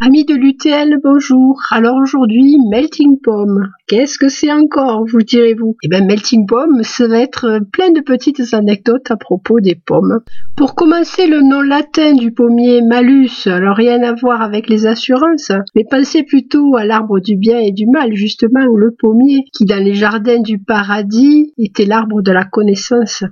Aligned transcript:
Amis 0.00 0.24
de 0.24 0.34
l'UTL, 0.34 0.98
bonjour. 1.04 1.60
Alors 1.70 1.94
aujourd'hui, 2.02 2.56
Melting 2.68 3.20
Pomme. 3.22 3.70
Qu'est-ce 3.86 4.18
que 4.18 4.28
c'est 4.28 4.50
encore, 4.50 5.04
vous 5.06 5.22
direz-vous? 5.22 5.76
Eh 5.84 5.88
bien, 5.88 6.04
Melting 6.04 6.46
Pomme, 6.46 6.82
ça 6.82 7.06
va 7.06 7.20
être 7.20 7.60
plein 7.72 7.90
de 7.90 8.00
petites 8.00 8.54
anecdotes 8.54 9.12
à 9.12 9.16
propos 9.16 9.60
des 9.60 9.76
pommes. 9.76 10.18
Pour 10.56 10.74
commencer, 10.74 11.28
le 11.28 11.42
nom 11.42 11.60
latin 11.60 12.14
du 12.14 12.32
pommier 12.32 12.82
Malus, 12.82 13.46
alors 13.46 13.76
rien 13.76 14.02
à 14.02 14.14
voir 14.14 14.42
avec 14.42 14.68
les 14.68 14.86
assurances, 14.86 15.52
mais 15.76 15.84
pensez 15.88 16.24
plutôt 16.24 16.74
à 16.74 16.84
l'arbre 16.84 17.20
du 17.20 17.36
bien 17.36 17.60
et 17.60 17.70
du 17.70 17.86
mal, 17.86 18.14
justement, 18.14 18.64
ou 18.64 18.76
le 18.76 18.90
pommier, 18.90 19.44
qui 19.56 19.64
dans 19.64 19.82
les 19.82 19.94
jardins 19.94 20.40
du 20.40 20.58
paradis 20.58 21.52
était 21.56 21.86
l'arbre 21.86 22.20
de 22.20 22.32
la 22.32 22.44
connaissance. 22.44 23.22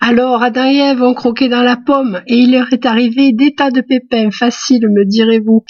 Alors, 0.00 0.42
Adam 0.42 0.64
et 0.64 0.78
Ève 0.78 1.02
ont 1.02 1.14
croqué 1.14 1.48
dans 1.48 1.62
la 1.62 1.76
pomme, 1.76 2.20
et 2.26 2.38
il 2.38 2.52
leur 2.52 2.72
est 2.72 2.86
arrivé 2.86 3.32
des 3.32 3.54
tas 3.54 3.70
de 3.70 3.82
pépins, 3.82 4.32
facile, 4.32 4.88
me 4.88 5.04
direz-vous. 5.04 5.62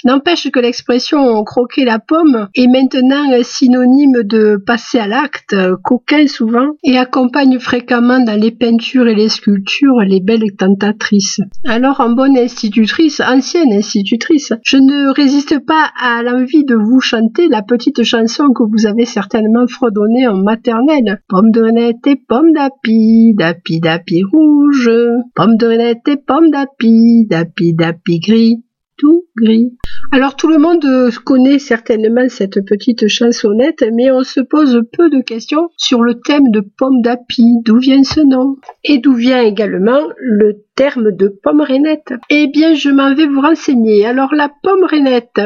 Que 0.47 0.59
l'expression 0.59 1.43
croquer 1.43 1.85
la 1.85 1.99
pomme 1.99 2.47
est 2.55 2.67
maintenant 2.67 3.25
synonyme 3.43 4.23
de 4.23 4.57
passer 4.57 4.99
à 4.99 5.07
l'acte, 5.07 5.55
coquin 5.83 6.27
souvent, 6.27 6.69
et 6.83 6.97
accompagne 6.97 7.59
fréquemment 7.59 8.19
dans 8.19 8.39
les 8.39 8.51
peintures 8.51 9.07
et 9.07 9.15
les 9.15 9.29
sculptures 9.29 9.99
les 10.09 10.19
belles 10.19 10.55
tentatrices. 10.57 11.39
Alors 11.65 11.99
en 11.99 12.11
bonne 12.11 12.37
institutrice, 12.37 13.21
ancienne 13.21 13.71
institutrice, 13.71 14.53
je 14.63 14.77
ne 14.77 15.13
résiste 15.13 15.59
pas 15.65 15.91
à 16.01 16.23
l'envie 16.23 16.65
de 16.65 16.75
vous 16.75 16.99
chanter 16.99 17.47
la 17.47 17.61
petite 17.61 18.03
chanson 18.03 18.51
que 18.53 18.63
vous 18.63 18.87
avez 18.87 19.05
certainement 19.05 19.67
fredonnée 19.67 20.27
en 20.27 20.35
maternelle. 20.35 21.21
Pomme 21.27 21.51
de 21.51 21.61
renette 21.61 22.05
et 22.07 22.15
pomme 22.15 22.53
d'api, 22.53 23.33
d'api 23.35 23.79
d'api 23.79 24.23
rouge, 24.23 24.89
pomme 25.35 25.57
de 25.57 25.67
renette 25.67 26.07
et 26.07 26.17
pomme 26.17 26.49
d'api, 26.49 27.25
d'api 27.29 27.73
d'api 27.73 28.19
gris 28.19 28.63
tout 28.99 29.23
gris. 29.35 29.77
Alors 30.11 30.35
tout 30.35 30.47
le 30.47 30.57
monde 30.57 30.83
connaît 31.23 31.59
certainement 31.59 32.27
cette 32.29 32.65
petite 32.65 33.07
chansonnette, 33.07 33.85
mais 33.93 34.11
on 34.11 34.23
se 34.23 34.39
pose 34.39 34.81
peu 34.97 35.07
de 35.07 35.21
questions 35.21 35.69
sur 35.77 36.01
le 36.01 36.19
thème 36.19 36.49
de 36.49 36.61
pomme 36.61 37.03
d'api, 37.03 37.43
d'où 37.63 37.77
vient 37.77 38.01
ce 38.03 38.19
nom? 38.21 38.55
Et 38.83 38.97
d'où 38.97 39.13
vient 39.13 39.43
également 39.43 40.01
le 40.17 40.63
terme 40.75 41.11
de 41.11 41.27
pomme 41.27 41.61
rainette? 41.61 42.11
Eh 42.31 42.47
bien 42.47 42.73
je 42.73 42.89
m'en 42.89 43.13
vais 43.13 43.27
vous 43.27 43.39
renseigner. 43.39 44.07
Alors 44.07 44.33
la 44.33 44.49
pomme 44.63 44.83
rainette, 44.83 45.41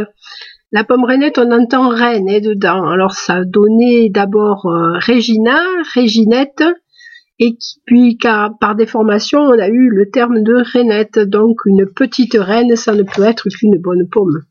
la 0.72 0.86
pomme 0.86 1.04
rainette, 1.04 1.40
on 1.40 1.52
entend 1.52 1.90
reine 1.90 2.30
et 2.30 2.40
dedans. 2.40 2.86
Alors 2.88 3.16
ça 3.16 3.44
donné 3.44 4.10
d'abord 4.10 4.66
euh, 4.68 4.94
Regina, 5.06 5.60
Réginette, 5.94 6.64
et 7.38 7.58
puis 7.86 8.18
car 8.18 8.58
par 8.60 8.76
déformation 8.76 9.42
on 9.42 9.60
a 9.60 9.68
eu 9.68 9.90
le 9.90 10.10
terme 10.10 10.42
de 10.42 10.56
rainette, 10.72 11.20
donc 11.20 11.58
une 11.66 11.86
petite 11.86 12.36
reine 12.36 12.78
ça 12.78 12.96
ne 12.96 13.04
peut 13.04 13.24
être 13.24 13.50
qu'une 13.50 13.78
bonne 13.78 14.08
pomme. 14.10 14.44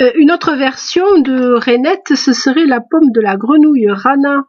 Euh, 0.00 0.10
une 0.16 0.32
autre 0.32 0.54
version 0.56 1.20
de 1.20 1.54
rainette 1.54 2.14
ce 2.16 2.32
serait 2.32 2.66
la 2.66 2.80
pomme 2.80 3.12
de 3.12 3.20
la 3.20 3.36
grenouille 3.36 3.88
rana 3.88 4.44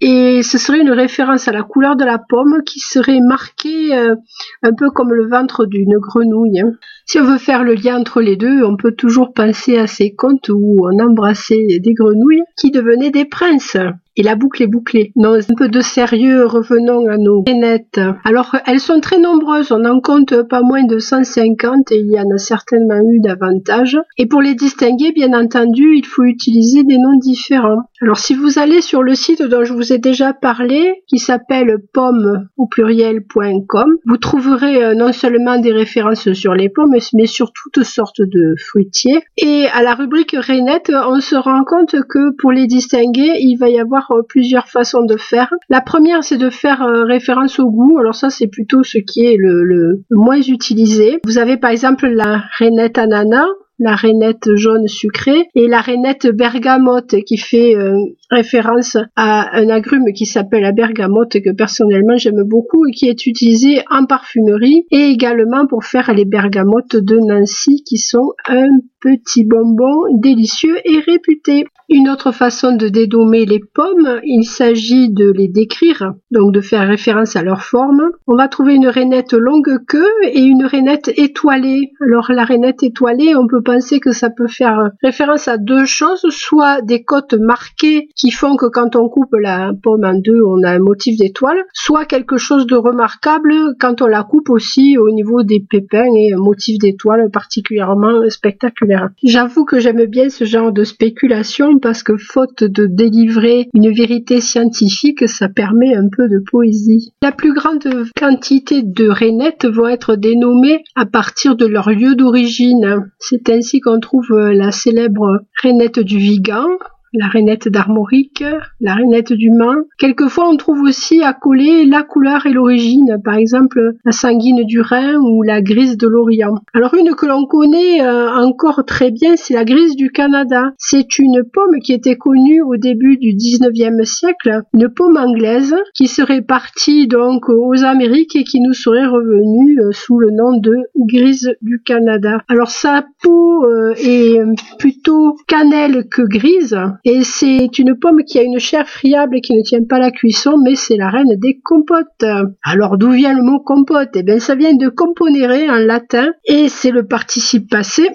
et 0.00 0.42
ce 0.42 0.58
serait 0.58 0.80
une 0.80 0.90
référence 0.90 1.46
à 1.46 1.52
la 1.52 1.62
couleur 1.62 1.94
de 1.94 2.04
la 2.04 2.18
pomme 2.18 2.62
qui 2.66 2.80
serait 2.80 3.20
marquée 3.20 3.96
euh, 3.96 4.16
un 4.62 4.72
peu 4.76 4.90
comme 4.90 5.12
le 5.12 5.28
ventre 5.28 5.64
d'une 5.64 5.96
grenouille. 5.98 6.60
Hein. 6.60 6.72
Si 7.06 7.20
on 7.20 7.24
veut 7.24 7.38
faire 7.38 7.62
le 7.62 7.74
lien 7.74 8.00
entre 8.00 8.20
les 8.20 8.34
deux, 8.34 8.64
on 8.64 8.76
peut 8.76 8.96
toujours 8.96 9.32
penser 9.32 9.78
à 9.78 9.86
ces 9.86 10.12
contes 10.12 10.48
où 10.48 10.80
on 10.84 10.98
embrassait 10.98 11.78
des 11.80 11.94
grenouilles 11.94 12.42
qui 12.56 12.72
devenaient 12.72 13.12
des 13.12 13.26
princes. 13.26 13.76
Et 14.16 14.22
la 14.22 14.34
boucle 14.34 14.62
est 14.62 14.66
bouclée. 14.66 15.12
Non, 15.16 15.34
un 15.34 15.54
peu 15.56 15.68
de 15.68 15.80
sérieux, 15.80 16.44
revenons 16.46 17.08
à 17.08 17.16
nos 17.16 17.42
rainettes. 17.46 18.00
Alors, 18.24 18.56
elles 18.66 18.80
sont 18.80 19.00
très 19.00 19.18
nombreuses, 19.18 19.72
on 19.72 19.84
en 19.84 20.00
compte 20.00 20.42
pas 20.42 20.62
moins 20.62 20.84
de 20.84 20.98
150 20.98 21.92
et 21.92 22.00
il 22.00 22.10
y 22.10 22.20
en 22.20 22.30
a 22.30 22.38
certainement 22.38 23.00
eu 23.00 23.20
davantage. 23.20 23.98
Et 24.18 24.26
pour 24.26 24.42
les 24.42 24.54
distinguer, 24.54 25.12
bien 25.12 25.32
entendu, 25.32 25.94
il 25.96 26.04
faut 26.04 26.24
utiliser 26.24 26.84
des 26.84 26.98
noms 26.98 27.18
différents. 27.18 27.82
Alors, 28.02 28.18
si 28.18 28.34
vous 28.34 28.58
allez 28.58 28.80
sur 28.80 29.02
le 29.02 29.14
site 29.14 29.42
dont 29.42 29.64
je 29.64 29.72
vous 29.72 29.92
ai 29.92 29.98
déjà 29.98 30.32
parlé, 30.32 31.02
qui 31.06 31.18
s'appelle 31.18 31.78
pomme 31.92 32.48
au 32.56 32.66
pluriel.com, 32.66 33.96
vous 34.04 34.16
trouverez 34.18 34.84
euh, 34.84 34.94
non 34.94 35.12
seulement 35.12 35.58
des 35.58 35.72
références 35.72 36.32
sur 36.32 36.54
les 36.54 36.68
pommes, 36.68 36.94
mais 37.14 37.26
sur 37.26 37.52
toutes 37.52 37.84
sortes 37.84 38.20
de 38.20 38.54
fruitiers. 38.58 39.20
Et 39.38 39.66
à 39.72 39.82
la 39.82 39.94
rubrique 39.94 40.36
rainettes, 40.38 40.92
on 41.08 41.20
se 41.20 41.36
rend 41.36 41.64
compte 41.64 41.96
que 42.08 42.34
pour 42.38 42.52
les 42.52 42.66
distinguer, 42.66 43.36
il 43.40 43.56
va 43.56 43.68
y 43.68 43.78
avoir 43.78 44.01
euh, 44.10 44.22
plusieurs 44.28 44.68
façons 44.68 45.04
de 45.04 45.16
faire. 45.16 45.52
La 45.68 45.80
première, 45.80 46.24
c'est 46.24 46.38
de 46.38 46.50
faire 46.50 46.82
euh, 46.82 47.04
référence 47.04 47.58
au 47.58 47.70
goût. 47.70 47.98
Alors 47.98 48.14
ça, 48.14 48.30
c'est 48.30 48.48
plutôt 48.48 48.82
ce 48.82 48.98
qui 48.98 49.24
est 49.24 49.36
le, 49.38 49.62
le 49.64 50.02
moins 50.10 50.40
utilisé. 50.40 51.20
Vous 51.24 51.38
avez 51.38 51.56
par 51.56 51.70
exemple 51.70 52.08
la 52.08 52.42
rainette 52.58 52.98
ananas 52.98 53.46
la 53.82 53.96
rainette 53.96 54.54
jaune 54.54 54.86
sucrée 54.86 55.48
et 55.54 55.66
la 55.66 55.80
rainette 55.80 56.28
bergamote 56.28 57.16
qui 57.26 57.36
fait 57.36 57.76
euh, 57.76 57.96
référence 58.30 58.96
à 59.16 59.58
un 59.58 59.68
agrume 59.68 60.12
qui 60.14 60.24
s'appelle 60.24 60.62
la 60.62 60.72
bergamote 60.72 61.40
que 61.40 61.50
personnellement 61.50 62.16
j'aime 62.16 62.44
beaucoup 62.44 62.86
et 62.86 62.92
qui 62.92 63.08
est 63.08 63.26
utilisé 63.26 63.82
en 63.90 64.06
parfumerie 64.06 64.86
et 64.90 65.08
également 65.08 65.66
pour 65.66 65.84
faire 65.84 66.12
les 66.14 66.24
bergamotes 66.24 66.96
de 66.96 67.18
Nancy 67.18 67.82
qui 67.84 67.98
sont 67.98 68.32
un 68.46 68.68
petit 69.02 69.44
bonbon 69.44 70.04
délicieux 70.14 70.76
et 70.84 71.00
réputé. 71.00 71.66
Une 71.88 72.08
autre 72.08 72.32
façon 72.32 72.74
de 72.74 72.88
dédommer 72.88 73.44
les 73.44 73.58
pommes, 73.58 74.20
il 74.24 74.44
s'agit 74.44 75.10
de 75.10 75.30
les 75.30 75.48
décrire, 75.48 76.14
donc 76.30 76.52
de 76.54 76.60
faire 76.60 76.86
référence 76.86 77.36
à 77.36 77.42
leur 77.42 77.62
forme. 77.62 78.10
On 78.26 78.36
va 78.36 78.48
trouver 78.48 78.76
une 78.76 78.86
rainette 78.86 79.32
longue 79.32 79.84
queue 79.86 80.06
et 80.22 80.40
une 80.40 80.64
rainette 80.64 81.10
étoilée. 81.16 81.90
Alors 82.00 82.30
la 82.30 82.44
rainette 82.44 82.82
étoilée, 82.82 83.34
on 83.34 83.46
peut 83.46 83.62
penser 83.62 84.00
que 84.00 84.12
ça 84.12 84.30
peut 84.30 84.46
faire 84.46 84.90
référence 85.02 85.48
à 85.48 85.58
deux 85.58 85.84
choses, 85.84 86.24
soit 86.30 86.80
des 86.80 87.02
côtes 87.02 87.34
marquées 87.34 88.08
qui 88.16 88.30
font 88.30 88.56
que 88.56 88.66
quand 88.66 88.96
on 88.96 89.08
coupe 89.08 89.34
la 89.34 89.72
pomme 89.82 90.04
en 90.04 90.14
deux, 90.14 90.40
on 90.46 90.62
a 90.62 90.70
un 90.70 90.78
motif 90.78 91.18
d'étoile, 91.18 91.62
soit 91.72 92.04
quelque 92.04 92.38
chose 92.38 92.66
de 92.66 92.76
remarquable 92.76 93.52
quand 93.80 94.00
on 94.00 94.06
la 94.06 94.22
coupe 94.22 94.48
aussi 94.48 94.96
au 94.96 95.10
niveau 95.10 95.42
des 95.42 95.60
pépins 95.68 96.06
et 96.16 96.32
un 96.32 96.38
motif 96.38 96.78
d'étoile 96.78 97.28
particulièrement 97.30 98.30
spectaculaire. 98.30 98.91
J'avoue 99.22 99.64
que 99.64 99.78
j'aime 99.78 100.04
bien 100.06 100.28
ce 100.28 100.44
genre 100.44 100.72
de 100.72 100.84
spéculation 100.84 101.78
parce 101.78 102.02
que 102.02 102.16
faute 102.16 102.64
de 102.64 102.86
délivrer 102.86 103.68
une 103.74 103.92
vérité 103.92 104.40
scientifique, 104.40 105.28
ça 105.28 105.48
permet 105.48 105.94
un 105.94 106.08
peu 106.08 106.28
de 106.28 106.42
poésie. 106.50 107.12
La 107.22 107.32
plus 107.32 107.54
grande 107.54 107.86
quantité 108.18 108.82
de 108.82 109.08
rainettes 109.08 109.66
vont 109.66 109.88
être 109.88 110.16
dénommées 110.16 110.82
à 110.94 111.06
partir 111.06 111.56
de 111.56 111.66
leur 111.66 111.90
lieu 111.90 112.14
d'origine. 112.14 113.10
C'est 113.18 113.50
ainsi 113.50 113.80
qu'on 113.80 114.00
trouve 114.00 114.32
la 114.32 114.72
célèbre 114.72 115.40
rainette 115.62 116.00
du 116.00 116.18
Vigan, 116.18 116.66
la 117.12 117.26
rainette 117.26 117.68
d'Armorique, 117.68 118.44
la 118.80 118.94
rainette 118.94 119.32
du 119.32 119.50
Mans. 119.50 119.84
Quelquefois, 119.98 120.48
on 120.48 120.56
trouve 120.56 120.82
aussi 120.82 121.22
accolé 121.22 121.84
la 121.84 122.02
couleur 122.02 122.46
et 122.46 122.52
l'origine, 122.52 123.18
par 123.24 123.34
exemple 123.34 123.92
la 124.04 124.12
sanguine 124.12 124.64
du 124.64 124.80
Rhin 124.80 125.16
ou 125.20 125.42
la 125.42 125.60
grise 125.62 125.96
de 125.96 126.06
l'Orient. 126.06 126.54
Alors 126.74 126.94
une 126.94 127.14
que 127.14 127.26
l'on 127.26 127.46
connaît 127.46 128.02
euh, 128.02 128.30
encore 128.30 128.84
très 128.86 129.10
bien, 129.10 129.36
c'est 129.36 129.54
la 129.54 129.64
grise 129.64 129.96
du 129.96 130.10
Canada. 130.10 130.72
C'est 130.78 131.18
une 131.18 131.42
pomme 131.44 131.80
qui 131.82 131.92
était 131.92 132.16
connue 132.16 132.62
au 132.62 132.76
début 132.76 133.16
du 133.16 133.34
19e 133.34 134.04
siècle, 134.04 134.62
une 134.74 134.88
pomme 134.88 135.16
anglaise 135.16 135.74
qui 135.94 136.08
serait 136.08 136.42
partie 136.42 137.06
donc 137.06 137.48
aux 137.48 137.84
Amériques 137.84 138.36
et 138.36 138.44
qui 138.44 138.60
nous 138.60 138.74
serait 138.74 139.06
revenue 139.06 139.80
euh, 139.80 139.92
sous 139.92 140.18
le 140.18 140.30
nom 140.30 140.58
de 140.58 140.76
grise 140.98 141.50
du 141.60 141.82
Canada. 141.84 142.38
Alors 142.48 142.70
sa 142.70 143.04
peau 143.22 143.64
euh, 143.64 143.94
est 143.96 144.40
plutôt 144.78 145.36
cannelle 145.46 146.06
que 146.10 146.22
grise 146.22 146.78
et 147.04 147.22
c'est 147.22 147.78
une 147.78 147.98
pomme 147.98 148.22
qui 148.24 148.38
a 148.38 148.42
une 148.42 148.58
chair 148.58 148.88
friable 148.88 149.36
et 149.36 149.40
qui 149.40 149.54
ne 149.54 149.62
tient 149.62 149.84
pas 149.88 149.98
la 149.98 150.10
cuisson, 150.10 150.56
mais 150.62 150.76
c'est 150.76 150.96
la 150.96 151.10
reine 151.10 151.38
des 151.38 151.60
compotes. 151.62 152.24
Alors 152.64 152.98
d'où 152.98 153.10
vient 153.10 153.34
le 153.34 153.42
mot 153.42 153.60
compote? 153.60 154.10
Eh 154.14 154.22
bien 154.22 154.38
ça 154.38 154.54
vient 154.54 154.74
de 154.74 154.88
componere 154.88 155.70
en 155.70 155.78
latin 155.78 156.32
et 156.46 156.68
c'est 156.68 156.90
le 156.90 157.06
participe 157.06 157.68
passé 157.70 158.08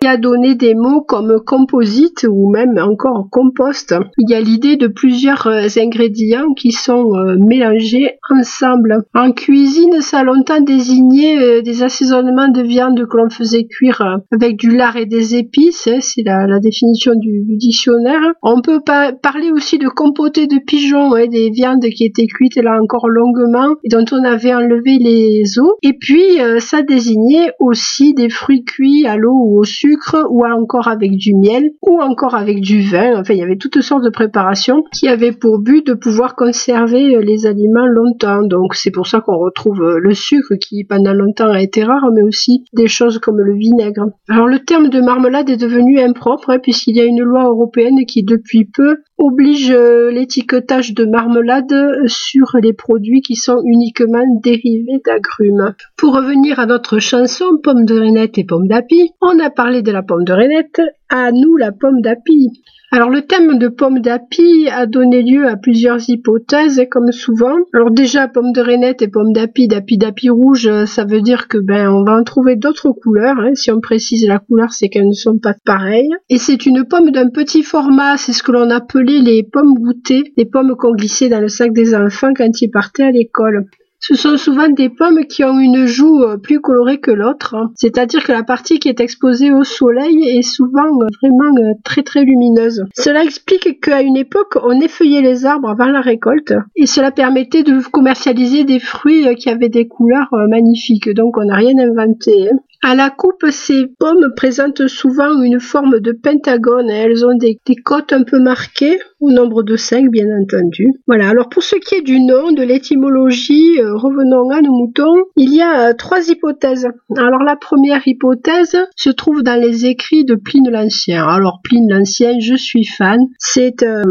qui 0.00 0.06
a 0.06 0.16
donné 0.16 0.54
des 0.54 0.74
mots 0.74 1.00
comme 1.00 1.40
composite 1.46 2.26
ou 2.28 2.50
même 2.50 2.78
encore 2.78 3.28
compost. 3.30 3.94
Il 4.18 4.30
y 4.30 4.34
a 4.34 4.40
l'idée 4.40 4.76
de 4.76 4.86
plusieurs 4.86 5.46
euh, 5.46 5.66
ingrédients 5.78 6.52
qui 6.54 6.72
sont 6.72 7.14
euh, 7.14 7.36
mélangés 7.38 8.18
ensemble. 8.30 9.04
En 9.14 9.32
cuisine, 9.32 10.00
ça 10.00 10.18
a 10.18 10.24
longtemps 10.24 10.60
désigné 10.60 11.38
euh, 11.38 11.62
des 11.62 11.82
assaisonnements 11.82 12.48
de 12.48 12.62
viande 12.62 13.06
que 13.06 13.16
l'on 13.16 13.30
faisait 13.30 13.64
cuire 13.64 14.18
avec 14.30 14.56
du 14.56 14.76
lard 14.76 14.96
et 14.96 15.06
des 15.06 15.36
épices, 15.36 15.86
hein, 15.86 15.98
c'est 16.00 16.22
la, 16.22 16.60
définition 16.60 17.12
du 17.16 17.56
dictionnaire 17.56 18.33
On 18.42 18.60
peut 18.60 18.80
pas 18.80 19.12
parler 19.12 19.50
aussi 19.50 19.78
de 19.78 19.88
compoté 19.88 20.46
de 20.46 20.58
pigeons, 20.64 21.14
des 21.28 21.50
viandes 21.50 21.84
qui 21.94 22.04
étaient 22.04 22.26
cuites 22.26 22.56
là 22.56 22.78
encore 22.80 23.08
longuement 23.08 23.74
et 23.84 23.88
dont 23.88 24.04
on 24.12 24.24
avait 24.24 24.54
enlevé 24.54 24.98
les 24.98 25.58
os. 25.58 25.72
Et 25.82 25.92
puis 25.98 26.40
euh, 26.40 26.58
ça 26.58 26.82
désignait 26.82 27.52
aussi 27.60 28.14
des 28.14 28.28
fruits 28.28 28.64
cuits 28.64 29.06
à 29.06 29.16
l'eau 29.16 29.34
ou 29.34 29.60
au 29.60 29.64
sucre 29.64 30.26
ou 30.30 30.44
encore 30.44 30.88
avec 30.88 31.12
du 31.12 31.34
miel 31.34 31.70
ou 31.82 32.00
encore 32.00 32.34
avec 32.34 32.60
du 32.60 32.82
vin. 32.82 33.18
Enfin, 33.20 33.34
il 33.34 33.38
y 33.38 33.42
avait 33.42 33.56
toutes 33.56 33.80
sortes 33.80 34.04
de 34.04 34.10
préparations 34.10 34.82
qui 34.92 35.08
avaient 35.08 35.32
pour 35.32 35.58
but 35.58 35.86
de 35.86 35.94
pouvoir 35.94 36.34
conserver 36.34 37.16
euh, 37.16 37.20
les 37.20 37.46
aliments 37.46 37.86
longtemps. 37.86 38.42
Donc 38.42 38.74
c'est 38.74 38.90
pour 38.90 39.06
ça 39.06 39.20
qu'on 39.20 39.38
retrouve 39.38 39.82
euh, 39.82 39.98
le 39.98 40.14
sucre 40.14 40.54
qui 40.60 40.84
pendant 40.84 41.12
longtemps 41.12 41.50
a 41.50 41.60
été 41.60 41.84
rare, 41.84 42.10
mais 42.12 42.22
aussi 42.22 42.64
des 42.72 42.88
choses 42.88 43.18
comme 43.18 43.40
le 43.40 43.54
vinaigre. 43.54 44.06
Alors 44.28 44.46
le 44.46 44.58
terme 44.58 44.88
de 44.88 45.00
marmelade 45.00 45.50
est 45.50 45.56
devenu 45.56 46.00
impropre 46.00 46.50
hein, 46.50 46.58
puisqu'il 46.62 46.96
y 46.96 47.00
a 47.00 47.04
une 47.04 47.22
loi 47.22 47.44
européenne 47.44 48.04
qui 48.06 48.23
depuis 48.24 48.64
peu 48.64 48.98
oblige 49.18 49.70
euh, 49.70 50.10
l'étiquetage 50.10 50.94
de 50.94 51.04
marmelade 51.04 51.74
sur 52.06 52.56
les 52.62 52.72
produits 52.72 53.20
qui 53.20 53.36
sont 53.36 53.60
uniquement 53.64 54.24
dérivés 54.42 55.00
d'agrumes. 55.04 55.74
Pour 55.96 56.14
revenir 56.14 56.58
à 56.58 56.66
notre 56.66 56.98
chanson 56.98 57.58
pomme 57.62 57.84
de 57.84 57.98
reinette 57.98 58.38
et 58.38 58.44
pomme 58.44 58.68
d'api, 58.68 59.10
on 59.20 59.38
a 59.38 59.50
parlé 59.50 59.82
de 59.82 59.92
la 59.92 60.02
pomme 60.02 60.24
de 60.24 60.32
reinette, 60.32 60.80
à 61.08 61.32
nous 61.32 61.56
la 61.56 61.72
pomme 61.72 62.00
d'api. 62.00 62.50
Alors 62.94 63.10
le 63.10 63.22
thème 63.22 63.58
de 63.58 63.66
pomme 63.66 63.98
d'api 63.98 64.68
a 64.70 64.86
donné 64.86 65.24
lieu 65.24 65.48
à 65.48 65.56
plusieurs 65.56 65.98
hypothèses, 66.08 66.80
comme 66.92 67.10
souvent. 67.10 67.56
Alors 67.72 67.90
déjà 67.90 68.28
pomme 68.28 68.52
de 68.52 68.60
rainette 68.60 69.02
et 69.02 69.08
pomme 69.08 69.32
d'api, 69.32 69.66
d'api 69.66 69.98
d'api 69.98 70.30
rouge, 70.30 70.70
ça 70.84 71.04
veut 71.04 71.20
dire 71.20 71.48
que 71.48 71.58
ben 71.58 71.88
on 71.88 72.04
va 72.04 72.16
en 72.16 72.22
trouver 72.22 72.54
d'autres 72.54 72.92
couleurs. 72.92 73.40
Hein. 73.40 73.56
Si 73.56 73.72
on 73.72 73.80
précise 73.80 74.24
la 74.28 74.38
couleur, 74.38 74.72
c'est 74.72 74.88
qu'elles 74.88 75.08
ne 75.08 75.12
sont 75.12 75.40
pas 75.40 75.56
pareilles. 75.64 76.14
Et 76.30 76.38
c'est 76.38 76.66
une 76.66 76.84
pomme 76.84 77.10
d'un 77.10 77.30
petit 77.30 77.64
format, 77.64 78.16
c'est 78.16 78.32
ce 78.32 78.44
que 78.44 78.52
l'on 78.52 78.70
appelait 78.70 79.22
les 79.22 79.42
pommes 79.42 79.74
goûtées, 79.74 80.32
les 80.36 80.44
pommes 80.46 80.76
qu'on 80.78 80.92
glissait 80.92 81.28
dans 81.28 81.40
le 81.40 81.48
sac 81.48 81.72
des 81.72 81.96
enfants 81.96 82.32
quand 82.32 82.62
ils 82.62 82.70
partaient 82.70 83.02
à 83.02 83.10
l'école. 83.10 83.66
Ce 84.06 84.16
sont 84.16 84.36
souvent 84.36 84.68
des 84.68 84.90
pommes 84.90 85.24
qui 85.24 85.44
ont 85.44 85.58
une 85.58 85.86
joue 85.86 86.24
euh, 86.24 86.36
plus 86.36 86.60
colorée 86.60 86.98
que 87.00 87.10
l'autre, 87.10 87.54
hein. 87.54 87.70
c'est-à-dire 87.74 88.22
que 88.22 88.32
la 88.32 88.42
partie 88.42 88.78
qui 88.78 88.90
est 88.90 89.00
exposée 89.00 89.50
au 89.50 89.64
soleil 89.64 90.28
est 90.28 90.42
souvent 90.42 91.00
euh, 91.00 91.06
vraiment 91.22 91.56
euh, 91.56 91.72
très 91.84 92.02
très 92.02 92.22
lumineuse. 92.22 92.84
Cela 92.94 93.24
explique 93.24 93.80
qu'à 93.80 94.02
une 94.02 94.18
époque, 94.18 94.58
on 94.62 94.78
effeuillait 94.78 95.22
les 95.22 95.46
arbres 95.46 95.70
avant 95.70 95.86
la 95.86 96.02
récolte 96.02 96.52
et 96.76 96.84
cela 96.84 97.12
permettait 97.12 97.62
de 97.62 97.80
commercialiser 97.80 98.64
des 98.64 98.78
fruits 98.78 99.34
qui 99.36 99.48
avaient 99.48 99.70
des 99.70 99.88
couleurs 99.88 100.28
magnifiques. 100.50 101.08
Donc 101.08 101.38
on 101.38 101.46
n'a 101.46 101.56
rien 101.56 101.78
inventé. 101.78 102.50
À 102.86 102.94
la 102.94 103.08
coupe, 103.08 103.46
ces 103.48 103.86
pommes 103.98 104.34
présentent 104.36 104.88
souvent 104.88 105.40
une 105.40 105.58
forme 105.58 106.00
de 106.00 106.12
pentagone. 106.12 106.90
Elles 106.90 107.24
ont 107.24 107.34
des, 107.34 107.58
côtes 107.82 108.12
un 108.12 108.24
peu 108.24 108.38
marquées, 108.38 108.98
au 109.20 109.30
nombre 109.30 109.62
de 109.62 109.74
cinq, 109.74 110.10
bien 110.10 110.26
entendu. 110.38 110.88
Voilà. 111.06 111.30
Alors 111.30 111.48
pour 111.48 111.62
ce 111.62 111.76
qui 111.76 111.94
est 111.94 112.02
du 112.02 112.20
nom, 112.20 112.52
de 112.52 112.62
l'étymologie, 112.62 113.80
euh, 113.80 113.96
revenons 113.96 114.50
à 114.50 114.60
nos 114.60 114.72
moutons. 114.72 115.14
Il 115.36 115.54
y 115.54 115.62
a 115.62 115.88
euh, 115.88 115.92
trois 115.94 116.28
hypothèses. 116.28 116.86
Alors 117.16 117.42
la 117.42 117.56
première 117.56 118.06
hypothèse 118.06 118.76
se 118.96 119.08
trouve 119.08 119.42
dans 119.42 119.58
les 119.58 119.86
écrits 119.86 120.26
de 120.26 120.34
Pline 120.34 120.68
l'Ancien. 120.68 121.26
Alors 121.26 121.60
Pline 121.64 121.88
l'Ancien, 121.88 122.38
je 122.38 122.54
suis 122.54 122.84
fan. 122.84 123.18
C'est 123.38 123.82
euh, 123.82 124.02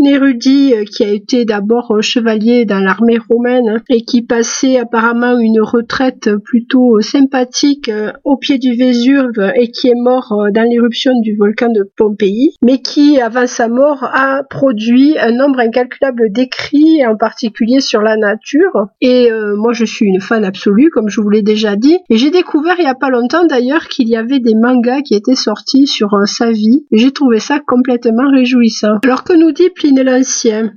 un 0.00 0.04
érudit 0.04 0.72
qui 0.86 1.02
a 1.02 1.08
été 1.08 1.44
d'abord 1.44 1.92
chevalier 2.00 2.64
dans 2.64 2.78
l'armée 2.78 3.18
romaine 3.18 3.82
et 3.88 4.02
qui 4.02 4.22
passait 4.22 4.78
apparemment 4.78 5.36
une 5.36 5.60
retraite 5.60 6.30
plutôt 6.44 7.00
sympathique 7.00 7.90
au 8.24 8.36
pied 8.36 8.58
du 8.58 8.74
Vésuve 8.74 9.52
et 9.56 9.70
qui 9.70 9.88
est 9.88 9.94
mort 9.96 10.32
euh, 10.32 10.50
dans 10.52 10.68
l'éruption 10.68 11.12
du 11.20 11.36
volcan 11.36 11.70
de 11.70 11.88
Pompéi, 11.96 12.54
mais 12.62 12.78
qui, 12.78 13.20
avant 13.20 13.46
sa 13.46 13.68
mort, 13.68 14.04
a 14.04 14.42
produit 14.48 15.16
un 15.18 15.32
nombre 15.32 15.60
incalculable 15.60 16.30
d'écrits, 16.30 17.06
en 17.06 17.16
particulier 17.16 17.80
sur 17.80 18.02
la 18.02 18.16
nature. 18.16 18.86
Et 19.00 19.30
euh, 19.30 19.56
moi, 19.56 19.72
je 19.72 19.84
suis 19.84 20.06
une 20.06 20.20
fan 20.20 20.44
absolue, 20.44 20.90
comme 20.90 21.08
je 21.08 21.20
vous 21.20 21.30
l'ai 21.30 21.42
déjà 21.42 21.76
dit. 21.76 21.98
Et 22.10 22.16
j'ai 22.16 22.30
découvert 22.30 22.74
il 22.78 22.82
n'y 22.82 22.90
a 22.90 22.94
pas 22.94 23.10
longtemps 23.10 23.44
d'ailleurs 23.44 23.88
qu'il 23.88 24.08
y 24.08 24.16
avait 24.16 24.40
des 24.40 24.54
mangas 24.54 25.02
qui 25.02 25.14
étaient 25.14 25.34
sortis 25.34 25.86
sur 25.86 26.10
sa 26.26 26.50
vie. 26.50 26.86
J'ai 26.92 27.12
trouvé 27.12 27.38
ça 27.38 27.60
complètement 27.64 28.30
réjouissant. 28.30 28.98
Alors 29.04 29.24
que 29.24 29.32
nous 29.32 29.52
dit 29.52 29.70
Pline 29.70 30.02
l'Ancien? 30.02 30.72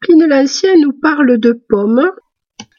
Pline 0.00 0.26
l'Ancien 0.26 0.70
nous 0.80 0.92
parle 0.92 1.38
de 1.38 1.52
pommes, 1.68 2.10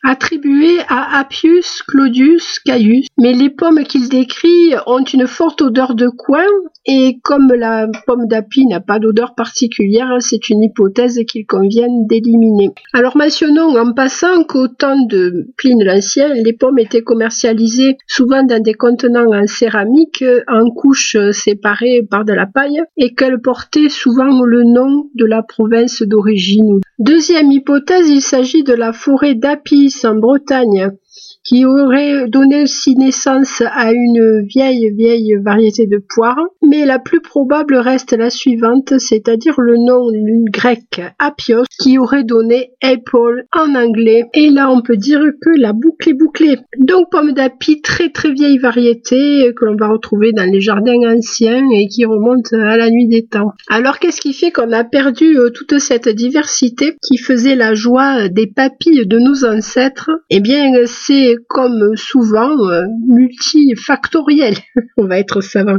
attribué 0.04 0.80
à 0.88 1.20
Appius 1.20 1.84
Claudius 1.84 2.60
Caius, 2.60 3.08
mais 3.18 3.34
les 3.34 3.50
pommes 3.50 3.84
qu'il 3.84 4.10
décrit 4.10 4.74
ont 4.88 5.04
une 5.04 5.28
forte 5.28 5.62
odeur 5.62 5.96
de 5.96 6.08
coin 6.08 6.46
et 6.86 7.20
comme 7.24 7.54
la 7.54 7.88
pomme 8.08 8.28
d'api 8.28 8.66
n'a 8.66 8.80
pas 8.80 8.98
d'odeur 8.98 9.36
particulière, 9.36 10.10
c'est 10.20 10.50
une 10.50 10.64
hypothèse 10.64 11.20
qu'il 11.28 11.46
convient 11.46 11.88
d'éliminer. 12.10 12.70
Alors 12.94 13.16
mentionnons 13.16 13.78
en 13.78 13.94
passant 13.94 14.44
qu'au 14.44 14.68
temps 14.68 15.06
de 15.06 15.48
Pline 15.58 15.84
l'Ancien, 15.84 16.34
les 16.34 16.54
pommes 16.54 16.80
étaient 16.80 17.04
commercialisées 17.04 17.98
souvent 18.08 18.44
dans 18.44 18.62
des 18.62 18.74
contenants 18.74 19.32
en 19.32 19.46
céramique 19.46 20.24
en 20.48 20.72
couches 20.72 21.18
séparées 21.32 22.02
par 22.10 22.26
de 22.26 22.34
la 22.34 22.48
paille 22.48 22.82
et 22.98 23.14
qu'elles 23.14 23.42
portaient 23.42 23.90
souvent 23.90 24.44
le 24.44 24.64
nom 24.64 25.10
de 25.16 25.26
la 25.26 25.44
province 25.44 26.02
d'origine. 26.02 26.80
Deuxième 26.98 27.52
hypothèse, 27.52 28.10
il 28.10 28.22
s'agit 28.22 28.64
de 28.64 28.74
la 28.74 28.94
forêt 28.94 29.36
d'Apis 29.36 29.91
en 30.04 30.20
Bretagne 30.20 30.98
qui 31.44 31.66
aurait 31.66 32.28
donné 32.28 32.64
aussi 32.64 32.96
naissance 32.96 33.62
à 33.74 33.92
une 33.92 34.46
vieille 34.46 34.92
vieille 34.92 35.36
variété 35.44 35.88
de 35.88 35.98
poire, 35.98 36.38
mais 36.62 36.86
la 36.86 37.00
plus 37.00 37.22
probable 37.22 37.76
reste 37.76 38.14
la 38.14 38.30
suivante, 38.30 38.98
c'est-à-dire 39.00 39.56
le 39.60 39.78
nom 39.78 40.08
grec 40.52 41.02
apios 41.20 41.64
qui 41.82 41.98
aurait 41.98 42.24
donné 42.24 42.72
apple 42.82 43.46
en 43.54 43.76
anglais. 43.76 44.26
Et 44.34 44.50
là 44.50 44.70
on 44.72 44.82
peut 44.82 44.98
dire 44.98 45.22
que 45.42 45.50
la 45.58 45.74
boucle 45.74 46.10
est 46.10 46.14
bouclée. 46.14 46.58
Donc 46.78 47.10
pomme 47.12 47.34
d'api, 47.34 47.82
très 47.82 48.10
très 48.10 48.32
vieille 48.32 48.58
variété 48.58 49.52
que 49.58 49.66
l'on 49.66 49.76
va 49.76 49.88
retrouver 49.88 50.32
dans 50.34 50.50
les 50.50 50.62
jardins 50.62 51.18
anciens 51.18 51.64
et 51.74 51.88
qui 51.88 52.06
remonte 52.06 52.54
à 52.54 52.78
la 52.78 52.90
nuit 52.90 53.08
des 53.08 53.26
temps. 53.26 53.52
Alors 53.70 54.00
qu'est-ce 54.00 54.22
qui 54.22 54.34
fait 54.34 54.52
qu'on 54.52 54.72
a 54.72 54.84
perdu 54.84 55.38
euh, 55.38 55.50
toute 55.50 55.80
cette 55.80 56.10
diversité 56.10 56.98
qui 57.02 57.18
faisait 57.18 57.56
la 57.56 57.74
joie 57.74 58.30
des 58.30 58.48
papilles 58.48 59.08
de 59.08 59.18
nos 59.18 59.46
ancêtres? 59.46 60.12
Eh 60.30 60.40
bien 60.40 60.72
c'est 60.86 61.31
comme 61.48 61.96
souvent 61.96 62.58
euh, 62.70 62.84
multifactoriel. 63.08 64.56
On 64.98 65.06
va 65.06 65.20
être 65.20 65.42
savant. 65.42 65.78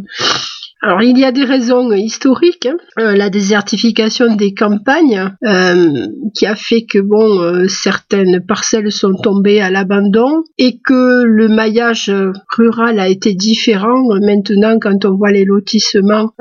Alors 0.85 1.01
il 1.01 1.17
y 1.17 1.25
a 1.25 1.31
des 1.31 1.45
raisons 1.45 1.93
historiques, 1.93 2.67
hein. 2.67 2.77
euh, 2.99 3.15
la 3.15 3.31
désertification 3.31 4.35
des 4.35 4.53
campagnes 4.53 5.33
euh, 5.45 6.07
qui 6.35 6.45
a 6.45 6.57
fait 6.57 6.83
que 6.83 6.99
bon 6.99 7.69
certaines 7.69 8.45
parcelles 8.45 8.91
sont 8.91 9.15
tombées 9.15 9.61
à 9.61 9.71
l'abandon 9.71 10.43
et 10.59 10.81
que 10.85 11.23
le 11.23 11.47
maillage 11.47 12.13
rural 12.57 12.99
a 12.99 13.07
été 13.07 13.33
différent. 13.33 14.03
Maintenant 14.23 14.81
quand 14.81 15.05
on 15.05 15.15
voit 15.15 15.31
les 15.31 15.45
lotissements, 15.45 16.33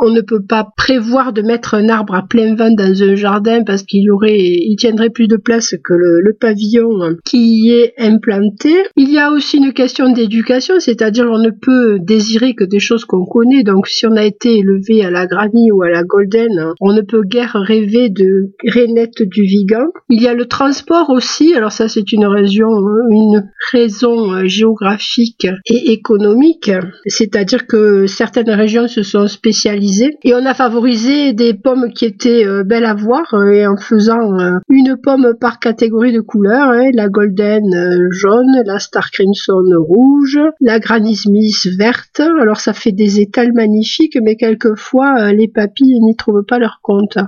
on 0.00 0.10
ne 0.10 0.20
peut 0.20 0.42
pas 0.42 0.68
prévoir 0.76 1.32
de 1.32 1.42
mettre 1.42 1.74
un 1.74 1.88
arbre 1.88 2.14
à 2.14 2.22
plein 2.26 2.54
vent 2.54 2.70
dans 2.70 3.02
un 3.02 3.14
jardin 3.14 3.62
parce 3.64 3.82
qu'il 3.82 4.02
y 4.04 4.10
aurait, 4.10 4.38
il 4.38 4.76
tiendrait 4.76 5.10
plus 5.10 5.28
de 5.28 5.36
place 5.36 5.74
que 5.84 5.94
le, 5.94 6.30
pavillon 6.40 7.16
qui 7.24 7.64
y 7.64 7.72
est 7.72 7.92
implanté. 7.98 8.72
Il 8.96 9.10
y 9.10 9.18
a 9.18 9.30
aussi 9.30 9.58
une 9.58 9.72
question 9.74 10.10
d'éducation, 10.10 10.80
c'est-à-dire 10.80 11.26
on 11.30 11.38
ne 11.38 11.50
peut 11.50 11.98
désirer 12.00 12.54
que 12.54 12.64
des 12.64 12.78
choses 12.78 13.04
qu'on 13.04 13.26
connaît. 13.26 13.62
Donc 13.62 13.88
si 13.88 14.06
on 14.06 14.16
a 14.16 14.24
été 14.24 14.58
élevé 14.58 15.04
à 15.04 15.10
la 15.10 15.26
Granny 15.26 15.70
ou 15.70 15.82
à 15.82 15.90
la 15.90 16.02
Golden, 16.02 16.72
on 16.80 16.92
ne 16.94 17.02
peut 17.02 17.22
guère 17.22 17.52
rêver 17.54 18.08
de 18.08 18.52
Renette 18.64 19.22
du 19.22 19.42
Vigan. 19.42 19.86
Il 20.08 20.22
y 20.22 20.28
a 20.28 20.34
le 20.34 20.46
transport 20.46 21.10
aussi. 21.10 21.54
Alors 21.54 21.72
ça 21.72 21.88
c'est 21.88 22.12
une 22.12 22.26
raison, 22.26 22.70
une 23.10 23.50
raison 23.72 24.46
géographique 24.46 25.46
et 25.66 25.92
économique, 25.92 26.70
c'est-à-dire 27.06 27.66
que 27.66 28.06
certaines 28.06 28.50
régions 28.50 28.88
se 28.88 29.02
sont 29.02 29.26
spécialisées 29.26 29.89
et 30.22 30.34
on 30.34 30.44
a 30.46 30.54
favorisé 30.54 31.32
des 31.32 31.54
pommes 31.54 31.92
qui 31.92 32.04
étaient 32.04 32.46
euh, 32.46 32.64
belles 32.64 32.84
à 32.84 32.94
voir 32.94 33.34
euh, 33.34 33.50
et 33.50 33.66
en 33.66 33.76
faisant 33.76 34.38
euh, 34.38 34.58
une 34.68 34.96
pomme 35.02 35.34
par 35.40 35.58
catégorie 35.58 36.12
de 36.12 36.20
couleur, 36.20 36.70
hein, 36.70 36.90
la 36.94 37.08
golden 37.08 37.64
jaune, 38.10 38.62
la 38.64 38.78
star 38.78 39.10
crimson 39.10 39.62
rouge, 39.76 40.38
la 40.60 40.78
granny 40.78 41.16
smith 41.16 41.66
verte. 41.78 42.20
Alors 42.20 42.60
ça 42.60 42.72
fait 42.72 42.92
des 42.92 43.20
étals 43.20 43.52
magnifiques, 43.52 44.18
mais 44.22 44.36
quelquefois 44.36 45.32
les 45.32 45.48
papilles 45.48 46.00
n'y 46.00 46.16
trouvent 46.16 46.44
pas 46.44 46.58
leur 46.58 46.80
compte. 46.82 47.18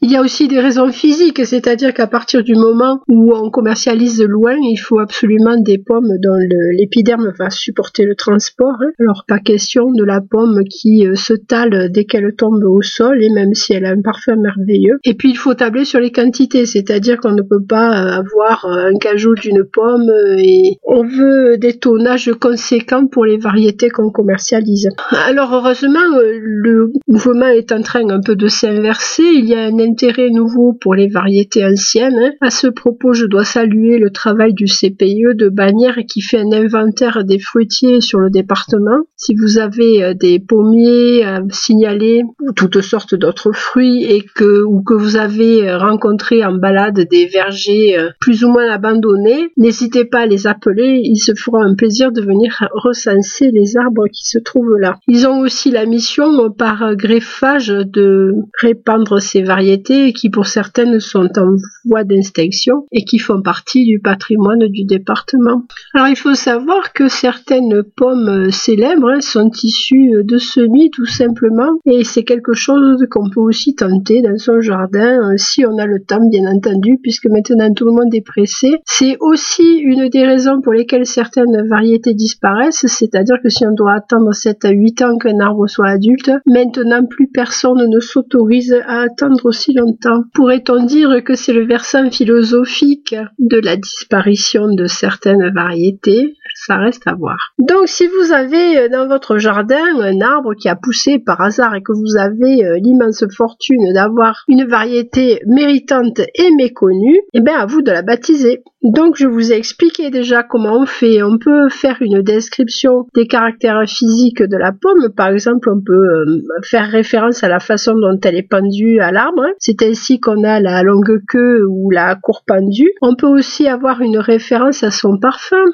Il 0.00 0.10
y 0.10 0.16
a 0.16 0.20
aussi 0.20 0.48
des 0.48 0.60
raisons 0.60 0.90
physiques, 0.92 1.44
c'est-à-dire 1.44 1.94
qu'à 1.94 2.06
partir 2.06 2.42
du 2.42 2.54
moment 2.54 3.00
où 3.08 3.34
on 3.34 3.50
commercialise 3.50 4.22
loin, 4.22 4.56
il 4.56 4.76
faut 4.76 4.98
absolument 4.98 5.56
des 5.58 5.78
pommes 5.78 6.18
dont 6.22 6.36
l'épiderme 6.78 7.32
va 7.38 7.50
supporter 7.50 8.04
le 8.04 8.14
transport. 8.14 8.76
Hein. 8.80 8.90
Alors 9.00 9.24
pas 9.26 9.38
question 9.38 9.90
de 9.92 10.04
la 10.04 10.20
pomme 10.20 10.64
qui 10.64 11.06
se 11.14 11.34
tale 11.34 11.90
dès 11.90 12.04
qu'elle 12.12 12.34
tombe 12.36 12.62
au 12.64 12.82
sol 12.82 13.22
et 13.22 13.30
même 13.30 13.54
si 13.54 13.72
elle 13.72 13.86
a 13.86 13.90
un 13.90 14.02
parfum 14.02 14.36
merveilleux. 14.36 14.98
Et 15.04 15.14
puis 15.14 15.30
il 15.30 15.36
faut 15.36 15.54
tabler 15.54 15.86
sur 15.86 15.98
les 15.98 16.12
quantités, 16.12 16.66
c'est-à-dire 16.66 17.16
qu'on 17.16 17.32
ne 17.32 17.40
peut 17.40 17.64
pas 17.66 17.88
avoir 17.88 18.66
un 18.66 18.94
cajou 19.00 19.34
d'une 19.34 19.64
pomme 19.64 20.10
et 20.36 20.76
on 20.84 21.04
veut 21.04 21.56
des 21.56 21.78
tonnages 21.78 22.30
conséquents 22.38 23.06
pour 23.06 23.24
les 23.24 23.38
variétés 23.38 23.88
qu'on 23.88 24.10
commercialise. 24.10 24.90
Alors 25.26 25.54
heureusement, 25.54 26.00
le 26.40 26.92
mouvement 27.08 27.48
est 27.48 27.72
en 27.72 27.80
train 27.80 28.06
un 28.10 28.20
peu 28.20 28.36
de 28.36 28.48
s'inverser. 28.48 29.22
Il 29.22 29.46
y 29.46 29.54
a 29.54 29.64
un 29.64 29.78
intérêt 29.78 30.28
nouveau 30.28 30.74
pour 30.78 30.94
les 30.94 31.08
variétés 31.08 31.64
anciennes. 31.64 32.18
Hein. 32.18 32.32
À 32.42 32.50
ce 32.50 32.66
propos, 32.66 33.14
je 33.14 33.24
dois 33.24 33.44
saluer 33.44 33.98
le 33.98 34.10
travail 34.10 34.52
du 34.52 34.66
CPE 34.66 35.34
de 35.34 35.48
Bagnères 35.48 35.98
qui 36.06 36.20
fait 36.20 36.38
un 36.38 36.52
inventaire 36.52 37.24
des 37.24 37.38
fruitiers 37.38 38.00
sur 38.00 38.18
le 38.18 38.28
département. 38.28 38.98
Si 39.16 39.34
vous 39.34 39.58
avez 39.58 40.02
euh, 40.02 40.14
des 40.14 40.40
pommiers 40.40 41.24
à 41.24 41.40
signaler 41.50 41.91
ou 42.40 42.52
toutes 42.52 42.80
sortes 42.80 43.14
d'autres 43.14 43.52
fruits 43.52 44.04
et 44.04 44.22
que 44.34 44.62
ou 44.62 44.82
que 44.82 44.94
vous 44.94 45.16
avez 45.16 45.68
euh, 45.68 45.78
rencontré 45.78 46.44
en 46.44 46.54
balade 46.54 47.06
des 47.10 47.26
vergers 47.26 47.98
euh, 47.98 48.10
plus 48.20 48.44
ou 48.44 48.50
moins 48.50 48.70
abandonnés, 48.70 49.48
n'hésitez 49.56 50.04
pas 50.04 50.20
à 50.20 50.26
les 50.26 50.46
appeler. 50.46 51.00
Ils 51.04 51.18
se 51.18 51.32
feront 51.34 51.62
un 51.62 51.74
plaisir 51.74 52.12
de 52.12 52.20
venir 52.20 52.68
recenser 52.72 53.50
les 53.52 53.76
arbres 53.76 54.06
qui 54.12 54.28
se 54.28 54.38
trouvent 54.38 54.76
là. 54.78 54.98
Ils 55.08 55.26
ont 55.26 55.40
aussi 55.40 55.70
la 55.70 55.86
mission 55.86 56.50
par 56.50 56.94
greffage 56.96 57.68
de 57.68 58.32
répandre 58.60 59.20
ces 59.20 59.42
variétés 59.42 60.12
qui 60.12 60.30
pour 60.30 60.46
certaines 60.46 61.00
sont 61.00 61.28
en 61.38 61.56
voie 61.84 62.04
d'extinction 62.04 62.86
et 62.92 63.04
qui 63.04 63.18
font 63.18 63.42
partie 63.42 63.84
du 63.84 64.00
patrimoine 64.00 64.68
du 64.68 64.84
département. 64.84 65.64
Alors 65.94 66.08
il 66.08 66.16
faut 66.16 66.34
savoir 66.34 66.92
que 66.92 67.08
certaines 67.08 67.82
pommes 67.82 68.50
célèbres 68.50 69.10
hein, 69.10 69.20
sont 69.20 69.50
issues 69.62 70.22
de 70.24 70.38
semis 70.38 70.90
tout 70.90 71.06
simplement 71.06 71.70
et 71.84 72.04
c'est 72.04 72.22
quelque 72.22 72.52
chose 72.52 73.04
qu'on 73.10 73.28
peut 73.30 73.40
aussi 73.40 73.74
tenter 73.74 74.22
dans 74.22 74.38
son 74.38 74.60
jardin 74.60 75.32
euh, 75.32 75.34
si 75.36 75.66
on 75.66 75.78
a 75.78 75.86
le 75.86 76.02
temps 76.04 76.24
bien 76.28 76.46
entendu 76.46 76.98
puisque 77.02 77.26
maintenant 77.26 77.72
tout 77.74 77.86
le 77.86 77.92
monde 77.92 78.14
est 78.14 78.24
pressé. 78.24 78.76
C'est 78.84 79.16
aussi 79.20 79.78
une 79.78 80.08
des 80.08 80.24
raisons 80.24 80.60
pour 80.60 80.72
lesquelles 80.72 81.06
certaines 81.06 81.66
variétés 81.68 82.14
disparaissent, 82.14 82.86
c'est-à-dire 82.86 83.36
que 83.42 83.48
si 83.48 83.66
on 83.66 83.72
doit 83.72 83.94
attendre 83.94 84.32
7 84.32 84.64
à 84.64 84.70
8 84.70 85.02
ans 85.02 85.18
qu'un 85.18 85.40
arbre 85.40 85.66
soit 85.66 85.88
adulte, 85.88 86.30
maintenant 86.46 87.04
plus 87.04 87.28
personne 87.28 87.88
ne 87.88 88.00
s'autorise 88.00 88.76
à 88.86 89.00
attendre 89.00 89.44
aussi 89.44 89.74
longtemps. 89.74 90.22
Pourrait-on 90.34 90.84
dire 90.84 91.22
que 91.24 91.34
c'est 91.34 91.52
le 91.52 91.66
versant 91.66 92.10
philosophique 92.10 93.14
de 93.38 93.58
la 93.58 93.76
disparition 93.76 94.72
de 94.72 94.86
certaines 94.86 95.52
variétés? 95.52 96.36
Ça 96.64 96.76
reste 96.76 97.02
à 97.06 97.14
voir. 97.14 97.36
Donc 97.58 97.88
si 97.88 98.06
vous 98.06 98.32
avez 98.32 98.78
euh, 98.78 98.88
dans 98.88 99.08
votre 99.08 99.36
jardin 99.38 99.82
un 100.00 100.20
arbre 100.20 100.54
qui 100.54 100.68
a 100.68 100.76
poussé 100.76 101.18
par 101.18 101.40
hasard 101.40 101.74
et 101.74 101.82
que 101.82 101.92
vous 101.92 102.16
avez 102.16 102.64
euh, 102.64 102.78
l'immense 102.80 103.24
fortune 103.36 103.92
d'avoir 103.92 104.44
une 104.46 104.64
variété 104.66 105.42
méritante 105.44 106.20
et 106.20 106.50
méconnue, 106.56 107.18
eh 107.34 107.40
bien 107.40 107.58
à 107.58 107.66
vous 107.66 107.82
de 107.82 107.90
la 107.90 108.02
baptiser. 108.02 108.62
Donc 108.84 109.16
je 109.16 109.26
vous 109.26 109.52
ai 109.52 109.56
expliqué 109.56 110.10
déjà 110.10 110.44
comment 110.44 110.80
on 110.80 110.86
fait. 110.86 111.24
On 111.24 111.36
peut 111.36 111.68
faire 111.68 111.96
une 112.00 112.22
description 112.22 113.06
des 113.14 113.26
caractères 113.26 113.82
physiques 113.88 114.42
de 114.42 114.56
la 114.56 114.70
pomme. 114.70 115.12
Par 115.16 115.28
exemple, 115.28 115.68
on 115.68 115.80
peut 115.80 115.92
euh, 115.92 116.42
faire 116.62 116.88
référence 116.88 117.42
à 117.42 117.48
la 117.48 117.58
façon 117.58 117.94
dont 117.94 118.18
elle 118.22 118.36
est 118.36 118.48
pendue 118.48 119.00
à 119.00 119.10
l'arbre. 119.10 119.46
C'est 119.58 119.82
ainsi 119.82 120.20
qu'on 120.20 120.44
a 120.44 120.60
la 120.60 120.84
longue 120.84 121.22
queue 121.28 121.64
ou 121.68 121.90
la 121.90 122.14
cour 122.14 122.42
pendue. 122.46 122.92
On 123.02 123.16
peut 123.16 123.26
aussi 123.26 123.66
avoir 123.66 124.00
une 124.00 124.18
référence 124.18 124.84
à 124.84 124.92
son 124.92 125.18
parfum. 125.18 125.64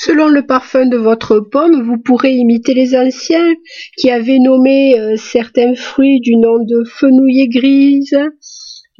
Selon 0.00 0.28
le 0.28 0.46
parfum 0.46 0.86
de 0.86 0.96
votre 0.96 1.40
pomme, 1.40 1.82
vous 1.82 1.98
pourrez 1.98 2.32
imiter 2.32 2.72
les 2.72 2.96
anciens 2.96 3.52
qui 3.96 4.12
avaient 4.12 4.38
nommé 4.38 4.96
euh, 4.96 5.16
certains 5.16 5.74
fruits 5.74 6.20
du 6.20 6.36
nom 6.36 6.58
de 6.60 6.84
fenouillée 6.84 7.48
grise. 7.48 8.16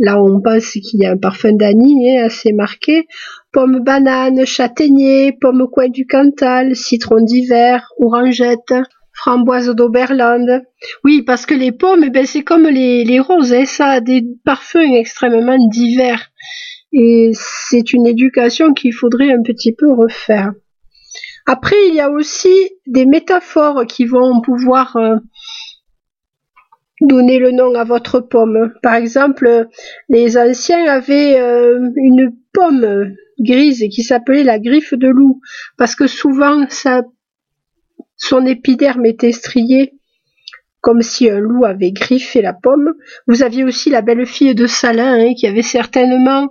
Là, 0.00 0.20
on 0.20 0.40
pense 0.40 0.72
qu'il 0.72 0.98
y 1.00 1.06
a 1.06 1.12
un 1.12 1.16
parfum 1.16 1.52
d'anis 1.52 2.10
hein, 2.10 2.24
assez 2.24 2.52
marqué. 2.52 3.06
Pomme 3.52 3.84
banane, 3.84 4.44
châtaignier, 4.44 5.32
pomme 5.40 5.68
coin 5.72 5.88
du 5.88 6.04
Cantal, 6.04 6.74
citron 6.74 7.20
d'hiver, 7.20 7.86
orangette, 8.00 8.74
framboise 9.12 9.68
d'Oberland. 9.68 10.64
Oui, 11.04 11.22
parce 11.22 11.46
que 11.46 11.54
les 11.54 11.70
pommes, 11.70 12.02
eh 12.04 12.10
ben, 12.10 12.26
c'est 12.26 12.42
comme 12.42 12.66
les, 12.66 13.20
roses, 13.20 13.52
hein, 13.52 13.66
ça 13.66 13.86
a 13.86 14.00
des 14.00 14.24
parfums 14.44 14.96
extrêmement 14.96 15.58
divers. 15.70 16.28
Et 16.92 17.30
c'est 17.34 17.92
une 17.92 18.08
éducation 18.08 18.74
qu'il 18.74 18.92
faudrait 18.92 19.30
un 19.30 19.42
petit 19.42 19.72
peu 19.72 19.92
refaire. 19.92 20.50
Après, 21.50 21.88
il 21.88 21.94
y 21.94 22.00
a 22.00 22.10
aussi 22.10 22.52
des 22.86 23.06
métaphores 23.06 23.86
qui 23.86 24.04
vont 24.04 24.42
pouvoir 24.42 24.94
euh, 24.96 25.16
donner 27.00 27.38
le 27.38 27.52
nom 27.52 27.74
à 27.74 27.84
votre 27.84 28.20
pomme. 28.20 28.74
Par 28.82 28.94
exemple, 28.94 29.66
les 30.10 30.36
anciens 30.36 30.84
avaient 30.84 31.40
euh, 31.40 31.88
une 31.96 32.36
pomme 32.52 33.14
grise 33.40 33.82
qui 33.90 34.02
s'appelait 34.02 34.44
la 34.44 34.58
griffe 34.58 34.92
de 34.92 35.08
loup 35.08 35.40
parce 35.78 35.94
que 35.94 36.06
souvent 36.06 36.66
son 38.16 38.44
épiderme 38.44 39.06
était 39.06 39.32
strié 39.32 39.94
comme 40.82 41.00
si 41.00 41.30
un 41.30 41.38
loup 41.38 41.64
avait 41.64 41.92
griffé 41.92 42.42
la 42.42 42.52
pomme. 42.52 42.92
Vous 43.26 43.42
aviez 43.42 43.64
aussi 43.64 43.88
la 43.88 44.02
belle 44.02 44.26
fille 44.26 44.54
de 44.54 44.66
Salin 44.66 45.18
hein, 45.18 45.32
qui 45.34 45.46
avait 45.46 45.62
certainement 45.62 46.50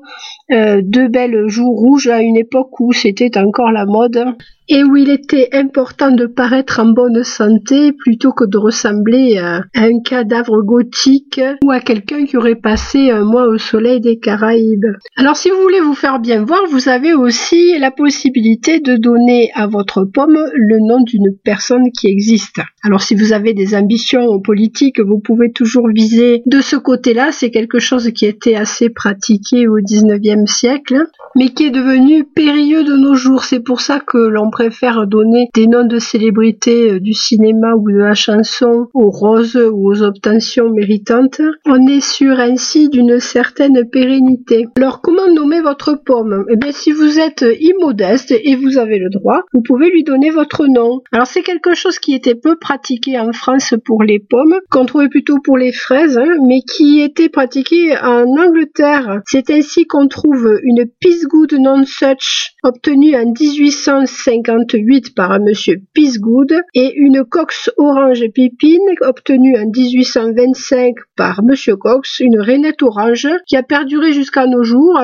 euh, 0.51 0.82
deux 0.84 1.08
belles 1.08 1.48
joues 1.48 1.74
rouges 1.74 2.08
à 2.08 2.22
une 2.22 2.38
époque 2.38 2.80
où 2.80 2.94
c'était 2.94 3.38
encore 3.38 3.72
la 3.72 3.86
mode 3.86 4.36
et 4.70 4.84
où 4.84 4.96
il 4.96 5.10
était 5.10 5.50
important 5.54 6.12
de 6.12 6.25
paraître 6.25 6.80
en 6.80 6.92
bonne 6.92 7.24
santé 7.24 7.94
plutôt 7.94 8.32
que 8.32 8.44
de 8.44 8.58
ressembler 8.58 9.38
à, 9.38 9.62
un 9.75 10.01
cadavre 10.04 10.62
gothique 10.62 11.39
ou 11.63 11.72
à 11.72 11.80
quelqu'un 11.80 12.25
qui 12.25 12.38
aurait 12.38 12.56
passé 12.56 13.10
un 13.10 13.24
mois 13.24 13.48
au 13.48 13.58
soleil 13.58 14.01
des 14.01 14.20
Caraïbes. 14.20 14.88
Alors 15.16 15.38
si 15.38 15.50
vous 15.50 15.62
voulez 15.62 15.80
vous 15.80 15.94
faire 15.94 16.20
bien 16.20 16.44
voir, 16.44 16.62
vous 16.70 16.89
avez 16.89 17.13
aussi 17.13 17.77
la 17.80 17.92
possibilité 17.92 18.80
de 18.80 18.98
donner 18.98 19.51
à 19.54 19.68
votre 19.68 20.04
pomme 20.04 20.38
le 20.54 20.77
nom 20.80 21.01
d'une 21.01 21.36
personne 21.44 21.92
qui 21.98 22.08
existe. 22.08 22.60
Alors 22.84 23.01
si 23.01 23.16
vous 23.16 23.34
avez 23.34 23.54
des 23.54 23.75
ambitions 23.75 24.39
politiques, 24.42 25.00
vous 25.00 25.20
pouvez 25.20 25.51
toujours 25.51 25.88
viser 25.88 26.42
de 26.46 26.60
ce 26.60 26.75
côté-là. 26.75 27.32
C'est 27.32 27.51
quelque 27.51 27.80
chose 27.80 28.12
qui 28.12 28.25
était 28.25 28.56
assez 28.56 28.89
pratiqué 28.89 29.68
au 29.68 29.80
19e 29.80 30.37
siècle, 30.46 31.08
mais 31.36 31.50
qui 31.50 31.65
est 31.65 31.72
devenu 31.72 32.24
périlleux 32.24 32.84
de 32.84 32.96
nos 32.96 33.15
jours. 33.15 33.44
C'est 33.44 33.60
pour 33.60 33.82
ça 33.82 34.00
que 34.00 34.17
l'on 34.17 34.50
préfère 34.50 35.08
donner 35.08 35.50
des 35.53 35.67
noms 35.67 35.86
de 35.86 36.00
célébrités 36.00 36.91
euh, 36.91 37.00
du 37.00 37.13
cinéma 37.13 37.74
ou 37.75 37.89
de 37.89 37.98
la 37.98 38.13
chanson 38.13 38.88
aux 38.94 39.10
roses 39.10 39.56
ou 39.56 39.89
aux 39.89 40.03
obtentions 40.03 40.70
méritantes, 40.70 41.41
on 41.65 41.88
est 41.88 42.01
sûr 42.01 42.39
ainsi 42.39 42.89
d'une 42.89 43.20
certaine 43.20 43.88
pérennité. 43.89 44.67
Alors 44.77 45.01
comment 45.01 45.32
nommer 45.32 45.62
votre 45.62 45.94
pomme? 46.03 46.46
Eh 46.50 46.56
bien 46.56 46.72
si 46.72 46.91
vous 46.91 47.20
êtes 47.20 47.46
immodeste 47.60 48.32
et 48.32 48.56
vous 48.56 48.77
avez 48.77 49.00
le 49.00 49.10
droit, 49.10 49.44
vous 49.53 49.62
pouvez 49.62 49.89
lui 49.89 50.03
donner 50.03 50.29
votre 50.29 50.65
nom. 50.67 51.01
Alors 51.12 51.27
c'est 51.27 51.41
quelque 51.41 51.75
chose 51.75 52.00
qui 52.00 52.13
était 52.13 52.36
peu 52.36 52.58
pratiqué 52.58 53.20
en 53.20 53.32
France 53.32 53.74
pour 53.86 54.03
les 54.03 54.20
pommes, 54.20 54.56
qu'on 54.70 54.86
trouvait 54.86 55.10
plutôt 55.10 55.38
pour 55.44 55.58
les 55.58 55.72
fraises, 55.72 56.20
mais 56.46 56.62
qui 56.62 57.01
était 57.01 57.29
pratiqué 57.29 57.98
en 57.98 58.25
Angleterre. 58.38 59.22
C'est 59.25 59.50
ainsi 59.50 59.86
qu'on 59.86 60.08
trouve 60.08 60.27
une 60.34 60.86
Peace 61.00 61.26
Good 61.26 61.54
Non 61.54 61.86
Such 61.86 62.56
obtenue 62.64 63.16
en 63.16 63.32
1850 63.32 64.76
par 65.16 65.40
Monsieur 65.40 65.82
Pisgood 65.94 66.54
et 66.74 66.94
une 66.96 67.24
Cox 67.24 67.70
Orange 67.78 68.24
Pipine 68.34 68.96
obtenue 69.02 69.58
en 69.58 69.68
1825 69.68 70.96
par 71.16 71.44
Monsieur 71.44 71.78
Cox, 71.78 72.20
une 72.20 72.40
rainette 72.40 72.84
orange 72.84 73.28
qui 73.46 73.56
a 73.56 73.64
perduré 73.64 74.14
jusqu'à 74.14 74.48
nos 74.48 74.64
jours. 74.64 74.98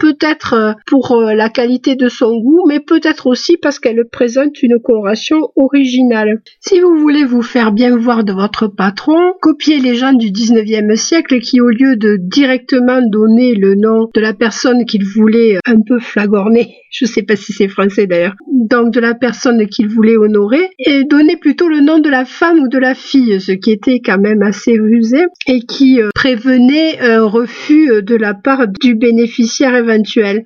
Peut-être 0.00 0.54
euh, 0.54 0.72
pour 0.86 1.12
euh, 1.12 1.34
la 1.34 1.48
qualité 1.48 1.94
de 1.94 2.08
son 2.08 2.36
goût, 2.40 2.64
mais 2.66 2.80
peut-être 2.80 3.26
aussi 3.26 3.56
parce 3.56 3.78
qu'elle 3.78 4.02
présente 4.10 4.62
une 4.62 4.80
coloration 4.80 5.36
originale. 5.54 6.40
Si 6.60 6.80
vous 6.80 6.96
voulez 6.96 7.24
vous 7.24 7.42
faire 7.42 7.70
bien 7.70 7.96
voir 7.96 8.24
de 8.24 8.32
votre 8.32 8.66
patron, 8.66 9.34
copiez 9.40 9.78
les 9.78 9.94
gens 9.94 10.14
du 10.14 10.28
19e 10.28 10.96
siècle 10.96 11.38
qui, 11.40 11.60
au 11.60 11.68
lieu 11.68 11.96
de 11.96 12.16
directement 12.20 13.00
donner 13.06 13.54
le 13.54 13.74
nom 13.74 14.08
de 14.12 14.20
la 14.20 14.32
personne 14.32 14.86
qu'il 14.86 15.04
voulait 15.04 15.58
un 15.66 15.80
peu 15.86 16.00
flagorner, 16.00 16.74
je 16.90 17.04
sais 17.04 17.22
pas 17.22 17.36
si 17.36 17.52
c'est 17.52 17.68
français 17.68 18.06
d'ailleurs, 18.06 18.34
donc 18.50 18.92
de 18.92 19.00
la 19.00 19.14
personne 19.14 19.66
qu'il 19.66 19.88
voulait 19.88 20.16
honorer, 20.16 20.70
et 20.78 21.04
donner 21.04 21.36
plutôt 21.36 21.68
le 21.68 21.80
nom 21.80 21.98
de 21.98 22.08
la 22.08 22.24
femme 22.24 22.60
ou 22.60 22.68
de 22.68 22.78
la 22.78 22.94
fille, 22.94 23.40
ce 23.40 23.52
qui 23.52 23.70
était 23.70 24.00
quand 24.00 24.18
même 24.18 24.42
assez 24.42 24.78
rusé 24.78 25.26
et 25.46 25.60
qui 25.60 26.00
euh, 26.00 26.08
prévenait 26.14 26.98
un 27.00 27.24
refus 27.24 28.02
de 28.02 28.16
la 28.16 28.32
part 28.32 28.66
du 28.80 28.94
bénéficiaire 28.94 29.74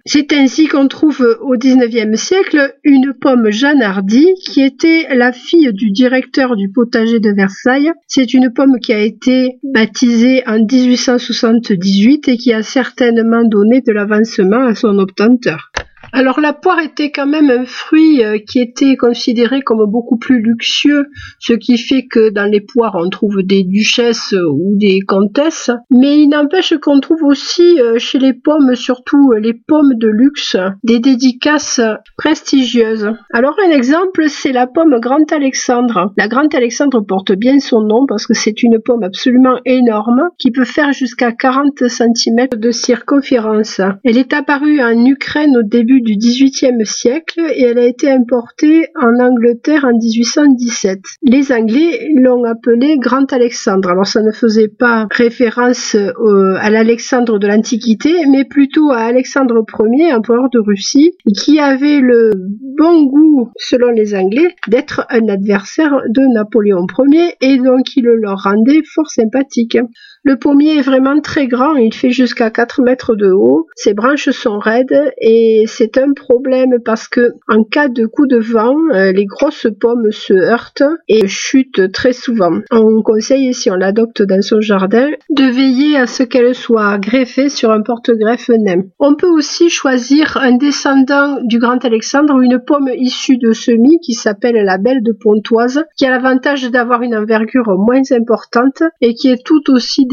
c'est 0.06 0.32
ainsi 0.32 0.68
qu'on 0.68 0.88
trouve 0.88 1.38
au 1.40 1.56
XIXe 1.56 2.18
siècle 2.18 2.74
une 2.82 3.12
pomme 3.12 3.50
Jeanne 3.50 3.82
Hardy 3.82 4.26
qui 4.44 4.62
était 4.62 5.06
la 5.14 5.32
fille 5.32 5.72
du 5.72 5.90
directeur 5.90 6.56
du 6.56 6.70
potager 6.70 7.20
de 7.20 7.30
Versailles. 7.30 7.92
C'est 8.06 8.32
une 8.32 8.52
pomme 8.52 8.78
qui 8.80 8.92
a 8.92 9.00
été 9.00 9.58
baptisée 9.62 10.42
en 10.46 10.58
1878 10.64 12.28
et 12.28 12.36
qui 12.36 12.52
a 12.52 12.62
certainement 12.62 13.44
donné 13.44 13.80
de 13.82 13.92
l'avancement 13.92 14.64
à 14.64 14.74
son 14.74 14.98
obtenteur. 14.98 15.70
Alors 16.16 16.38
la 16.38 16.52
poire 16.52 16.78
était 16.78 17.10
quand 17.10 17.26
même 17.26 17.50
un 17.50 17.64
fruit 17.64 18.24
euh, 18.24 18.38
qui 18.38 18.60
était 18.60 18.94
considéré 18.94 19.62
comme 19.62 19.84
beaucoup 19.90 20.16
plus 20.16 20.40
luxueux, 20.40 21.06
ce 21.40 21.54
qui 21.54 21.76
fait 21.76 22.06
que 22.06 22.30
dans 22.30 22.48
les 22.48 22.60
poires 22.60 22.94
on 22.94 23.10
trouve 23.10 23.42
des 23.42 23.64
duchesses 23.64 24.32
ou 24.32 24.76
des 24.76 25.00
comtesses, 25.00 25.72
mais 25.90 26.20
il 26.20 26.28
n'empêche 26.28 26.72
qu'on 26.80 27.00
trouve 27.00 27.24
aussi 27.24 27.80
euh, 27.80 27.98
chez 27.98 28.20
les 28.20 28.32
pommes, 28.32 28.76
surtout 28.76 29.32
euh, 29.32 29.40
les 29.40 29.54
pommes 29.54 29.94
de 29.96 30.06
luxe, 30.06 30.56
des 30.84 31.00
dédicaces 31.00 31.80
prestigieuses. 32.16 33.10
Alors 33.32 33.56
un 33.66 33.72
exemple, 33.72 34.26
c'est 34.28 34.52
la 34.52 34.68
pomme 34.68 35.00
Grand 35.00 35.32
Alexandre. 35.32 36.12
La 36.16 36.28
Grand 36.28 36.54
Alexandre 36.54 37.00
porte 37.00 37.32
bien 37.32 37.58
son 37.58 37.80
nom 37.80 38.06
parce 38.06 38.28
que 38.28 38.34
c'est 38.34 38.62
une 38.62 38.78
pomme 38.78 39.02
absolument 39.02 39.58
énorme 39.64 40.28
qui 40.38 40.52
peut 40.52 40.64
faire 40.64 40.92
jusqu'à 40.92 41.32
40 41.32 41.88
cm 41.88 42.50
de 42.56 42.70
circonférence. 42.70 43.80
Elle 44.04 44.16
est 44.16 44.32
apparue 44.32 44.80
en 44.80 45.04
Ukraine 45.04 45.56
au 45.56 45.64
début 45.64 46.03
du 46.04 46.16
XVIIIe 46.16 46.84
siècle 46.84 47.40
et 47.54 47.62
elle 47.62 47.78
a 47.78 47.84
été 47.84 48.10
importée 48.10 48.86
en 49.00 49.18
Angleterre 49.18 49.84
en 49.84 49.96
1817. 49.96 51.00
Les 51.22 51.50
Anglais 51.50 52.10
l'ont 52.14 52.44
appelée 52.44 52.98
Grand 52.98 53.32
Alexandre. 53.32 53.88
Alors 53.88 54.06
ça 54.06 54.22
ne 54.22 54.30
faisait 54.30 54.68
pas 54.68 55.08
référence 55.10 55.96
euh, 55.96 56.56
à 56.60 56.70
l'Alexandre 56.70 57.38
de 57.38 57.46
l'Antiquité, 57.46 58.26
mais 58.30 58.44
plutôt 58.44 58.90
à 58.90 58.98
Alexandre 58.98 59.64
Ier, 59.80 60.12
empereur 60.12 60.50
de 60.50 60.60
Russie, 60.60 61.12
qui 61.34 61.58
avait 61.58 62.00
le 62.00 62.32
bon 62.76 63.04
goût, 63.04 63.50
selon 63.56 63.90
les 63.90 64.14
Anglais, 64.14 64.54
d'être 64.68 65.06
un 65.08 65.28
adversaire 65.28 66.02
de 66.08 66.34
Napoléon 66.34 66.86
Ier 66.98 67.34
et 67.40 67.56
donc 67.56 67.96
il 67.96 68.04
leur 68.04 68.42
rendait 68.42 68.82
fort 68.84 69.10
sympathique. 69.10 69.78
Le 70.26 70.36
pommier 70.36 70.78
est 70.78 70.82
vraiment 70.82 71.20
très 71.20 71.46
grand, 71.46 71.74
il 71.76 71.92
fait 71.92 72.08
jusqu'à 72.08 72.48
4 72.48 72.80
mètres 72.80 73.14
de 73.14 73.30
haut, 73.30 73.66
ses 73.76 73.92
branches 73.92 74.30
sont 74.30 74.58
raides 74.58 75.12
et 75.20 75.64
c'est 75.66 75.98
un 75.98 76.14
problème 76.14 76.78
parce 76.82 77.08
que 77.08 77.32
en 77.46 77.62
cas 77.62 77.88
de 77.88 78.06
coup 78.06 78.26
de 78.26 78.38
vent, 78.38 78.74
euh, 78.94 79.12
les 79.12 79.26
grosses 79.26 79.66
pommes 79.78 80.10
se 80.12 80.32
heurtent 80.32 80.82
et 81.08 81.28
chutent 81.28 81.92
très 81.92 82.14
souvent. 82.14 82.60
On 82.70 83.02
conseille, 83.02 83.52
si 83.52 83.70
on 83.70 83.74
l'adopte 83.74 84.22
dans 84.22 84.40
son 84.40 84.62
jardin, 84.62 85.10
de 85.28 85.44
veiller 85.44 85.98
à 85.98 86.06
ce 86.06 86.22
qu'elle 86.22 86.54
soit 86.54 86.96
greffée 86.96 87.50
sur 87.50 87.70
un 87.70 87.82
porte-greffe 87.82 88.48
nain. 88.48 88.84
On 88.98 89.16
peut 89.16 89.28
aussi 89.28 89.68
choisir 89.68 90.38
un 90.38 90.56
descendant 90.56 91.36
du 91.42 91.58
Grand 91.58 91.84
Alexandre 91.84 92.34
ou 92.34 92.40
une 92.40 92.60
pomme 92.64 92.88
issue 92.96 93.36
de 93.36 93.52
semis 93.52 93.98
qui 94.00 94.14
s'appelle 94.14 94.56
la 94.64 94.78
belle 94.78 95.02
de 95.02 95.12
Pontoise, 95.12 95.84
qui 95.98 96.06
a 96.06 96.10
l'avantage 96.10 96.70
d'avoir 96.70 97.02
une 97.02 97.14
envergure 97.14 97.76
moins 97.76 98.10
importante 98.10 98.82
et 99.02 99.12
qui 99.12 99.28
est 99.28 99.44
tout 99.44 99.70
aussi 99.70 100.06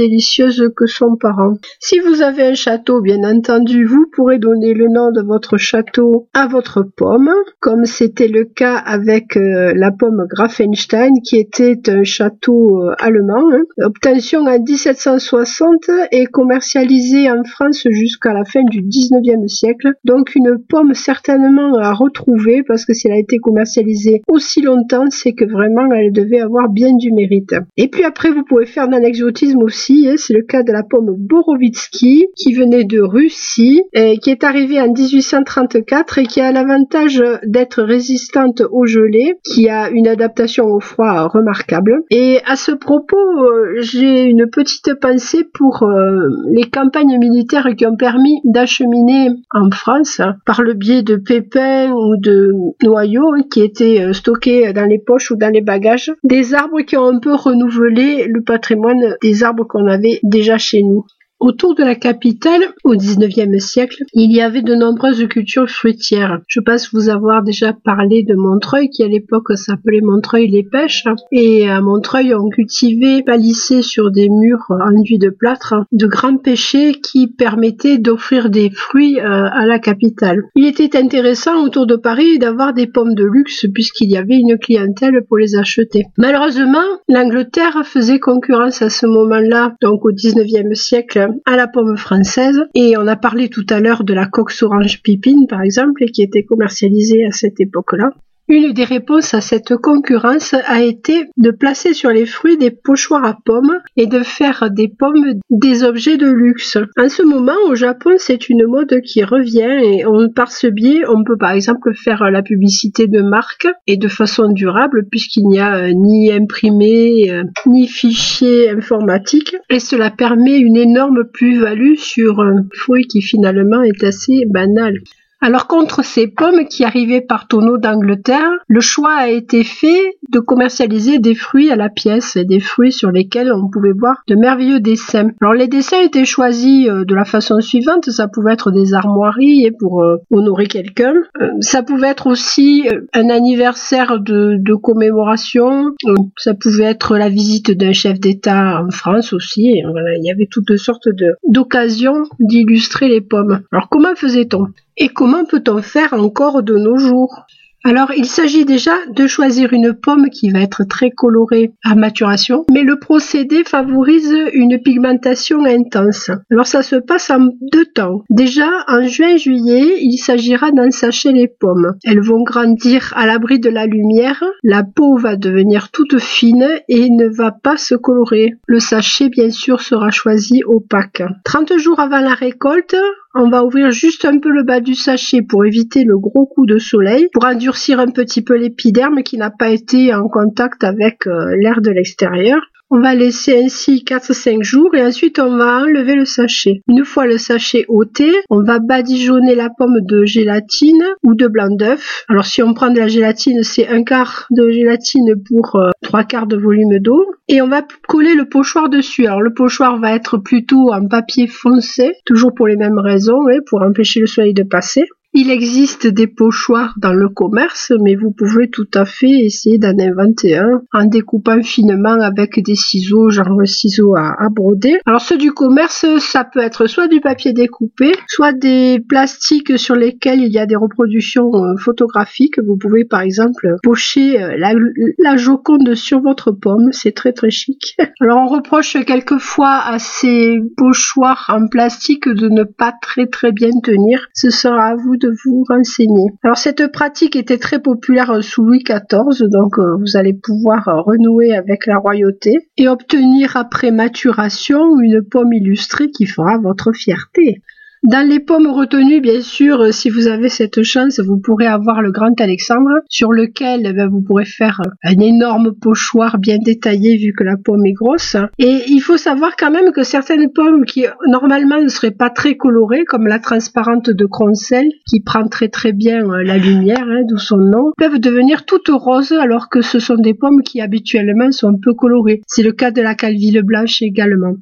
que 0.76 0.86
son 0.86 1.16
parent. 1.16 1.54
Si 1.80 2.00
vous 2.00 2.22
avez 2.22 2.44
un 2.44 2.54
château, 2.54 3.02
bien 3.02 3.24
entendu, 3.24 3.86
vous 3.86 4.06
pourrez 4.14 4.40
donner 4.40 4.74
le 4.74 4.88
nom 4.88 5.12
de 5.12 5.22
votre 5.22 5.58
château 5.58 6.28
à 6.34 6.48
votre 6.48 6.84
pomme, 6.84 7.32
comme 7.60 7.86
c'était 7.86 8.28
le 8.28 8.46
cas 8.46 8.76
avec 8.76 9.38
euh, 9.38 9.74
la 9.76 9.92
pomme 9.92 10.26
Grafenstein, 10.30 11.14
qui 11.24 11.38
était 11.38 11.78
un 11.88 12.04
château 12.04 12.82
euh, 12.82 12.96
allemand. 13.00 13.52
Hein. 13.54 13.64
Obtention 13.84 14.46
en 14.46 14.60
1760 14.60 15.90
et 16.12 16.26
commercialisée 16.26 17.30
en 17.30 17.44
France 17.44 17.88
jusqu'à 17.90 18.34
la 18.34 18.44
fin 18.46 18.62
du 18.70 18.82
19e 18.82 19.48
siècle. 19.48 19.94
Donc 20.04 20.36
une 20.36 20.58
pomme 20.58 20.94
certainement 20.94 21.78
à 21.78 21.94
retrouver 21.94 22.64
parce 22.68 22.86
que 22.86 22.94
si 22.94 23.08
elle 23.08 23.14
a 23.14 23.20
été 23.20 23.38
commercialisée 23.38 24.22
aussi 24.28 24.62
longtemps, 24.62 25.10
c'est 25.10 25.34
que 25.34 25.46
vraiment 25.46 25.92
elle 25.94 26.12
devait 26.12 26.42
avoir 26.42 26.70
bien 26.70 26.96
du 26.96 27.12
mérite. 27.12 27.56
Et 27.78 27.88
puis 27.88 28.04
après, 28.04 28.32
vous 28.32 28.44
pouvez 28.44 28.66
faire 28.66 28.88
d'un 28.88 29.02
exotisme 29.02 29.62
aussi 29.64 29.91
Hein, 29.92 30.16
c'est 30.18 30.34
le 30.34 30.44
cas 30.44 30.64
de 30.64 30.72
la 30.72 30.84
pomme 30.84 31.16
Borovitsky 31.18 32.28
qui 32.36 32.54
venait 32.54 32.84
de 32.84 33.02
Russie, 33.02 33.82
qui 34.22 34.30
est 34.30 34.44
arrivée 34.44 34.80
en 34.80 34.92
1834 34.92 36.18
et 36.20 36.24
qui 36.24 36.42
a 36.42 36.52
l'avantage 36.52 37.24
d'être 37.44 37.84
résistante 37.84 38.62
au 38.72 38.86
gelé, 38.86 39.34
qui 39.44 39.70
a 39.70 39.90
une 39.90 40.08
adaptation 40.08 40.66
au 40.66 40.80
froid 40.80 41.28
remarquable. 41.28 42.04
Et 42.10 42.40
à 42.46 42.56
ce 42.56 42.72
propos, 42.72 43.18
euh, 43.18 43.76
j'ai 43.80 44.24
une 44.24 44.50
petite 44.50 44.94
pensée 45.00 45.44
pour 45.54 45.84
euh, 45.84 46.30
les 46.52 46.70
campagnes 46.70 47.18
militaires 47.18 47.68
qui 47.78 47.86
ont 47.86 47.96
permis 47.96 48.42
d'acheminer 48.46 49.30
en 49.52 49.70
France, 49.72 50.22
par 50.46 50.62
le 50.62 50.74
biais 50.74 51.04
de 51.04 51.16
pépins 51.16 51.92
ou 51.92 52.18
de 52.18 52.54
noyaux 52.84 53.34
hein, 53.34 53.44
qui 53.52 53.62
étaient 53.62 54.02
euh, 54.02 54.14
stockés 54.14 54.74
dans 54.74 54.86
les 54.86 55.00
poches 55.00 55.32
ou 55.32 55.36
dans 55.36 55.52
les 55.52 55.62
bagages, 55.62 56.12
des 56.24 56.54
arbres 56.54 56.82
qui 56.82 56.98
ont 56.98 57.08
un 57.08 57.20
peu 57.20 57.34
renouvelé 57.34 58.28
le 58.28 58.42
patrimoine 58.42 59.16
des 59.22 59.44
arbres 59.44 59.66
avait 59.88 60.20
déjà 60.24 60.58
chez 60.58 60.84
nous. 60.84 61.06
Autour 61.42 61.74
de 61.74 61.84
la 61.84 61.96
capitale, 61.96 62.62
au 62.84 62.94
XIXe 62.96 63.58
siècle, 63.58 64.04
il 64.14 64.32
y 64.32 64.42
avait 64.42 64.62
de 64.62 64.76
nombreuses 64.76 65.28
cultures 65.28 65.68
fruitières. 65.68 66.40
Je 66.46 66.60
pense 66.60 66.94
vous 66.94 67.10
avoir 67.10 67.42
déjà 67.42 67.74
parlé 67.74 68.22
de 68.22 68.36
Montreuil, 68.36 68.92
qui 68.92 69.02
à 69.02 69.08
l'époque 69.08 69.58
s'appelait 69.58 70.02
Montreuil-les-Pêches. 70.02 71.06
Et 71.32 71.68
à 71.68 71.82
Montreuil, 71.82 72.36
on 72.36 72.48
cultivait, 72.50 73.24
palissé 73.24 73.82
sur 73.82 74.12
des 74.12 74.30
murs 74.30 74.68
enduits 74.70 75.18
de 75.18 75.32
plâtre, 75.32 75.74
de 75.92 76.06
grands 76.06 76.38
pêchers 76.38 76.94
qui 77.02 77.26
permettaient 77.26 77.98
d'offrir 77.98 78.52
des 78.52 78.70
fruits 78.70 79.20
euh, 79.20 79.24
à 79.52 79.66
la 79.66 79.80
capitale. 79.80 80.44
Il 80.56 80.68
était 80.68 80.96
intéressant 80.96 81.64
autour 81.64 81.88
de 81.88 81.96
Paris 81.96 82.38
d'avoir 82.38 82.76
des 82.76 82.86
pommes 82.86 83.16
de 83.16 83.26
luxe 83.26 83.66
puisqu'il 83.74 84.12
y 84.12 84.18
avait 84.18 84.38
une 84.38 84.60
clientèle 84.60 85.24
pour 85.28 85.40
les 85.40 85.56
acheter. 85.56 86.04
Malheureusement, 86.20 86.86
l'Angleterre 87.10 87.82
faisait 87.84 88.20
concurrence 88.20 88.84
à 88.84 88.92
ce 88.92 89.08
moment-là, 89.08 89.74
donc 89.82 90.06
au 90.06 90.12
XIXe 90.12 90.80
siècle, 90.80 91.31
à 91.46 91.56
la 91.56 91.68
pomme 91.68 91.98
française. 91.98 92.60
Et 92.76 92.98
on 92.98 93.08
a 93.08 93.16
parlé 93.16 93.50
tout 93.50 93.66
à 93.70 93.80
l'heure 93.80 94.04
de 94.04 94.14
la 94.14 94.28
coque 94.28 94.54
orange 94.62 95.02
pipine, 95.02 95.48
par 95.48 95.62
exemple, 95.62 96.06
qui 96.06 96.22
était 96.22 96.44
commercialisée 96.44 97.26
à 97.26 97.32
cette 97.32 97.60
époque-là. 97.60 98.12
Une 98.48 98.74
des 98.74 98.84
réponses 98.84 99.34
à 99.34 99.40
cette 99.40 99.76
concurrence 99.78 100.54
a 100.66 100.82
été 100.82 101.26
de 101.38 101.52
placer 101.52 101.94
sur 101.94 102.10
les 102.10 102.26
fruits 102.26 102.58
des 102.58 102.72
pochoirs 102.72 103.24
à 103.24 103.38
pommes 103.46 103.78
et 103.96 104.08
de 104.08 104.20
faire 104.20 104.70
des 104.70 104.90
pommes 104.90 105.40
des 105.50 105.84
objets 105.84 106.18
de 106.18 106.30
luxe. 106.30 106.78
En 106.98 107.08
ce 107.08 107.24
moment, 107.24 107.56
au 107.70 107.76
Japon, 107.76 108.12
c'est 108.18 108.50
une 108.50 108.66
mode 108.68 109.00
qui 109.02 109.24
revient 109.24 109.62
et 109.84 110.04
par 110.36 110.52
ce 110.52 110.68
biais, 110.68 111.04
on 111.08 111.24
peut 111.24 111.38
par 111.38 111.52
exemple 111.52 111.94
faire 111.94 112.30
la 112.30 112.42
publicité 112.42 113.08
de 113.08 113.22
marque 113.22 113.68
et 113.88 113.98
de 113.98 114.08
façon 114.08 114.52
durable 114.52 115.08
puisqu'il 115.10 115.48
n'y 115.48 115.60
a 115.60 115.78
euh, 115.78 115.94
ni 115.94 116.32
imprimé 116.32 117.32
euh, 117.32 117.44
ni 117.66 117.88
fichier 117.88 118.70
informatique 118.70 119.56
et 119.70 119.80
cela 119.80 120.12
permet 120.12 120.58
une 120.60 120.78
énorme 120.78 121.24
plus-value 121.32 121.96
sur 121.96 122.40
un 122.42 122.66
fruit 122.74 123.08
qui 123.08 123.22
finalement 123.22 123.84
est 123.84 124.04
assez 124.04 124.44
banal. 124.48 124.96
Alors 125.44 125.66
contre 125.66 126.04
ces 126.06 126.28
pommes 126.28 126.68
qui 126.70 126.84
arrivaient 126.84 127.20
par 127.20 127.48
tonneaux 127.48 127.80
d'Angleterre, 127.80 128.52
le 128.68 128.80
choix 128.80 129.14
a 129.14 129.28
été 129.28 129.64
fait 129.64 130.16
de 130.30 130.40
commercialiser 130.40 131.18
des 131.18 131.34
fruits 131.34 131.72
à 131.72 131.76
la 131.76 131.90
pièce 131.90 132.38
des 132.38 132.60
fruits 132.60 132.92
sur 132.92 133.10
lesquels 133.10 133.52
on 133.52 133.68
pouvait 133.68 133.92
voir 133.92 134.22
de 134.28 134.36
merveilleux 134.36 134.80
dessins. 134.80 135.32
Alors 135.42 135.56
les 135.56 135.68
dessins 135.68 136.00
étaient 136.02 136.26
choisis 136.26 136.88
euh, 136.88 137.06
de 137.06 137.16
la 137.16 137.26
façon 137.26 137.60
suivante, 137.60 138.12
ça 138.12 138.28
pouvait 138.28 138.54
être 138.54 138.70
des 138.70 138.94
armoiries 138.94 139.72
pour 139.80 140.04
euh, 140.04 140.18
honorer 140.30 140.68
quelqu'un, 140.68 141.16
euh, 141.42 141.50
ça 141.60 141.82
pouvait 141.82 142.10
être 142.10 142.28
aussi 142.28 142.88
un 143.14 143.30
anniversaire 143.30 144.20
de, 144.20 144.58
de 144.60 144.76
commémoration, 144.76 145.96
ça 146.38 146.54
pouvait 146.54 146.84
être 146.84 147.18
la 147.18 147.30
visite 147.30 147.72
d'un 147.72 147.94
chef 147.94 148.20
d'État 148.20 148.80
en 148.80 148.92
France 148.92 149.34
aussi, 149.34 149.82
voilà, 149.92 150.18
il 150.18 150.24
y 150.24 150.32
avait 150.32 150.48
toutes 150.50 150.78
sortes 150.78 151.10
d'occasions 151.48 152.26
d'illustrer 152.40 153.08
les 153.08 153.22
pommes. 153.22 153.62
Alors 153.72 153.90
comment 153.90 154.14
faisait-on? 154.16 154.68
Et 155.02 155.10
comment 155.10 155.46
peut-on 155.46 155.82
faire 155.82 156.14
encore 156.14 156.62
de 156.62 156.76
nos 156.76 157.00
jours? 157.00 157.48
Alors, 157.84 158.12
il 158.16 158.28
s'agit 158.28 158.66
déjà 158.66 158.94
de 159.10 159.26
choisir 159.26 159.74
une 159.74 159.94
pomme 159.94 160.30
qui 160.30 160.52
va 160.52 160.60
être 160.60 160.84
très 160.84 161.10
colorée 161.10 161.72
à 161.84 161.96
maturation, 161.96 162.66
mais 162.72 162.84
le 162.84 163.00
procédé 163.00 163.64
favorise 163.64 164.32
une 164.54 164.80
pigmentation 164.80 165.66
intense. 165.66 166.30
Alors, 166.52 166.68
ça 166.68 166.84
se 166.84 166.98
passe 166.98 167.32
en 167.32 167.48
deux 167.72 167.86
temps. 167.86 168.22
Déjà, 168.30 168.70
en 168.88 169.08
juin-juillet, 169.08 169.98
il 170.02 170.20
s'agira 170.20 170.70
d'ensacher 170.70 171.32
les 171.32 171.48
pommes. 171.48 171.96
Elles 172.04 172.22
vont 172.22 172.44
grandir 172.44 173.12
à 173.16 173.26
l'abri 173.26 173.60
de 173.60 173.72
la 173.72 173.88
lumière, 173.88 174.44
la 174.62 174.84
peau 174.84 175.18
va 175.18 175.36
devenir 175.36 175.90
toute 175.90 176.20
fine 176.20 176.70
et 176.88 177.10
ne 177.10 177.28
va 177.28 177.50
pas 177.50 177.78
se 177.78 177.96
colorer. 177.96 178.54
Le 178.68 178.80
sachet, 178.80 179.30
bien 179.30 179.50
sûr, 179.50 179.82
sera 179.82 180.12
choisi 180.12 180.62
opaque. 180.68 181.24
30 181.46 181.80
jours 181.80 182.00
avant 182.00 182.20
la 182.20 182.36
récolte, 182.36 182.96
on 183.34 183.50
va 183.50 183.64
ouvrir 183.64 183.92
juste 183.92 184.26
un 184.26 184.40
peu 184.40 184.50
le 184.50 184.64
bas 184.64 184.80
du 184.80 184.96
sachet 184.96 185.42
pour 185.42 185.66
éviter 185.66 186.04
le 186.04 186.18
gros 186.18 186.46
coup 186.46 186.66
de 186.66 186.78
soleil, 186.78 187.28
pour 187.34 187.46
endurcir 187.46 188.00
un 188.00 188.12
petit 188.12 188.42
peu 188.42 188.56
l'épiderme 188.56 189.24
qui 189.24 189.38
n'a 189.38 189.52
pas 189.52 189.70
été 189.70 190.14
en 190.14 190.28
contact 190.28 190.84
avec 190.84 191.28
euh, 191.28 191.56
l'air 191.60 191.82
de 191.82 191.92
l'extérieur. 191.92 192.62
On 192.94 193.00
va 193.00 193.16
laisser 193.16 193.58
ainsi 193.64 194.04
4-5 194.04 194.64
jours 194.64 194.94
et 194.94 195.02
ensuite 195.02 195.40
on 195.40 195.56
va 195.56 195.78
enlever 195.78 196.14
le 196.14 196.26
sachet. 196.26 196.82
Une 196.90 197.06
fois 197.06 197.26
le 197.26 197.38
sachet 197.38 197.86
ôté, 197.88 198.30
on 198.50 198.64
va 198.64 198.80
badigeonner 198.80 199.56
la 199.56 199.70
pomme 199.70 200.02
de 200.02 200.26
gélatine 200.26 201.02
ou 201.24 201.34
de 201.34 201.48
blanc 201.48 201.74
d'œuf. 201.74 202.26
Alors 202.28 202.46
si 202.46 202.62
on 202.62 202.74
prend 202.74 202.90
de 202.90 203.00
la 203.00 203.08
gélatine, 203.08 203.64
c'est 203.64 203.88
un 203.88 204.04
quart 204.04 204.46
de 204.52 204.70
gélatine 204.70 205.36
pour 205.48 205.78
euh, 205.78 205.92
trois 206.02 206.26
quarts 206.26 206.48
de 206.48 206.58
volume 206.58 207.00
d'eau. 207.00 207.26
Et 207.48 207.62
on 207.62 207.70
va 207.70 207.82
coller 208.10 208.36
le 208.36 208.50
pochoir 208.50 208.90
dessus. 208.90 209.26
Alors 209.26 209.42
le 209.42 209.54
pochoir 209.54 209.98
va 209.98 210.14
être 210.14 210.38
plutôt 210.38 210.92
en 210.92 211.08
papier 211.08 211.48
foncé, 211.48 212.16
toujours 212.26 212.54
pour 212.54 212.68
les 212.68 212.76
mêmes 212.76 213.00
raisons, 213.00 213.48
hein, 213.48 213.60
pour 213.68 213.84
empêcher 213.84 214.20
le 214.20 214.28
soleil 214.28 214.54
de 214.54 214.64
passer. 214.64 215.06
Il 215.34 215.50
existe 215.50 216.08
des 216.08 216.28
pochoirs 216.28 216.94
dans 216.98 217.14
le 217.14 217.30
commerce, 217.30 217.94
mais 218.02 218.16
vous 218.16 218.32
pouvez 218.32 218.70
tout 218.70 218.90
à 218.94 219.06
fait 219.06 219.30
essayer 219.30 219.78
d'en 219.78 219.98
inventer 219.98 220.58
un 220.58 220.82
en 220.92 221.06
découpant 221.06 221.64
finement 221.64 222.20
avec 222.22 222.62
des 222.62 222.76
ciseaux, 222.76 223.30
genre 223.30 223.48
ciseaux 223.64 224.14
à, 224.18 224.36
broder. 224.52 225.00
Alors 225.06 225.22
ceux 225.22 225.38
du 225.38 225.54
commerce, 225.54 226.06
ça 226.20 226.44
peut 226.44 226.60
être 226.60 226.86
soit 226.88 227.08
du 227.08 227.22
papier 227.22 227.54
découpé, 227.54 228.12
soit 228.28 228.52
des 228.52 229.00
plastiques 229.08 229.80
sur 229.80 229.96
lesquels 229.96 230.42
il 230.42 230.52
y 230.52 230.60
a 230.60 230.66
des 230.66 230.76
reproductions 230.76 231.50
euh, 231.56 231.78
photographiques. 231.78 232.60
Vous 232.60 232.76
pouvez 232.76 233.06
par 233.06 233.22
exemple 233.22 233.76
pocher 233.84 234.42
euh, 234.42 234.58
la, 234.58 234.74
la 235.18 235.38
Joconde 235.38 235.96
sur 235.96 236.20
votre 236.20 236.52
pomme, 236.52 236.92
c'est 236.92 237.14
très 237.14 237.32
très 237.32 237.52
chic. 237.52 237.96
Alors 238.20 238.42
on 238.42 238.48
reproche 238.48 238.98
quelquefois 239.06 239.80
à 239.86 239.98
ces 239.98 240.58
pochoirs 240.76 241.46
en 241.48 241.70
plastique 241.70 242.28
de 242.28 242.50
ne 242.50 242.64
pas 242.64 242.94
très 243.02 243.28
très 243.28 243.54
bien 243.54 243.70
tenir. 243.82 244.28
Ce 244.34 244.50
sera 244.50 244.88
à 244.88 244.96
vous 244.96 245.21
vous 245.28 245.64
renseigner. 245.68 246.32
Alors 246.44 246.58
cette 246.58 246.92
pratique 246.92 247.36
était 247.36 247.58
très 247.58 247.80
populaire 247.80 248.44
sous 248.44 248.66
Louis 248.66 248.84
XIV, 248.84 249.48
donc 249.50 249.80
euh, 249.80 249.96
vous 250.00 250.18
allez 250.18 250.34
pouvoir 250.34 250.84
renouer 251.06 251.56
avec 251.56 251.86
la 251.86 251.98
royauté 251.98 252.52
et 252.78 252.88
obtenir 252.88 253.58
après 253.58 253.92
maturation 253.92 255.00
une 255.00 255.22
pomme 255.24 255.54
illustrée 255.54 256.10
qui 256.10 256.26
fera 256.26 256.58
votre 256.58 256.92
fierté. 256.94 257.62
Dans 258.04 258.28
les 258.28 258.40
pommes 258.40 258.66
retenues, 258.66 259.22
bien 259.22 259.42
sûr, 259.42 259.80
euh, 259.80 259.92
si 259.92 260.10
vous 260.10 260.26
avez 260.26 260.50
cette 260.50 260.82
chance, 260.82 261.20
vous 261.20 261.38
pourrez 261.38 261.68
avoir 261.68 262.02
le 262.02 262.12
Grand 262.12 262.34
Alexandre, 262.42 262.90
sur 263.08 263.32
lequel 263.32 263.82
eh 263.86 263.94
ben, 263.94 264.10
vous 264.10 264.24
pourrez 264.24 264.46
faire 264.46 264.82
un 265.04 265.20
énorme 265.20 265.76
pochoir 265.80 266.40
bien 266.40 266.58
détaillé 266.58 267.18
vu 267.18 267.32
que 267.38 267.44
la 267.44 267.58
pomme 267.64 267.86
est 267.86 267.94
grosse. 267.94 268.38
Et 268.58 268.80
il 268.88 269.02
faut 269.02 269.18
savoir 269.18 269.56
quand 269.56 269.70
même 269.70 269.92
que 269.92 270.02
certaines 270.02 270.52
pommes 270.52 270.86
qui 270.86 271.06
normalement 271.28 271.80
ne 271.80 271.90
seraient 271.90 272.10
pas 272.10 272.32
très 272.32 272.58
colorées, 272.58 273.06
comme 273.06 273.28
la 273.28 273.38
transparente 273.38 274.10
de 274.10 274.26
Croncel, 274.26 274.90
qui 275.08 275.22
prend 275.22 275.48
très 275.48 275.70
très 275.70 275.94
bien 275.94 276.28
euh, 276.28 276.42
la 276.44 276.58
lumière, 276.58 277.06
hein, 277.08 277.22
d'où 277.30 277.38
son 277.38 277.58
nom, 277.58 277.92
peuvent 278.00 278.20
devenir 278.20 278.66
toutes 278.66 278.90
roses 278.90 279.34
alors 279.34 279.70
que 279.70 279.84
ce 279.84 280.00
sont 280.00 280.16
des 280.16 280.34
pommes 280.34 280.64
qui 280.64 280.82
habituellement 280.82 281.52
sont 281.52 281.78
peu 281.80 281.94
colorées. 281.94 282.42
C'est 282.48 282.64
le 282.64 282.72
cas 282.72 282.90
de 282.90 283.04
la 283.04 283.14
calville 283.14 283.62
blanche 283.62 284.02
également. 284.02 284.56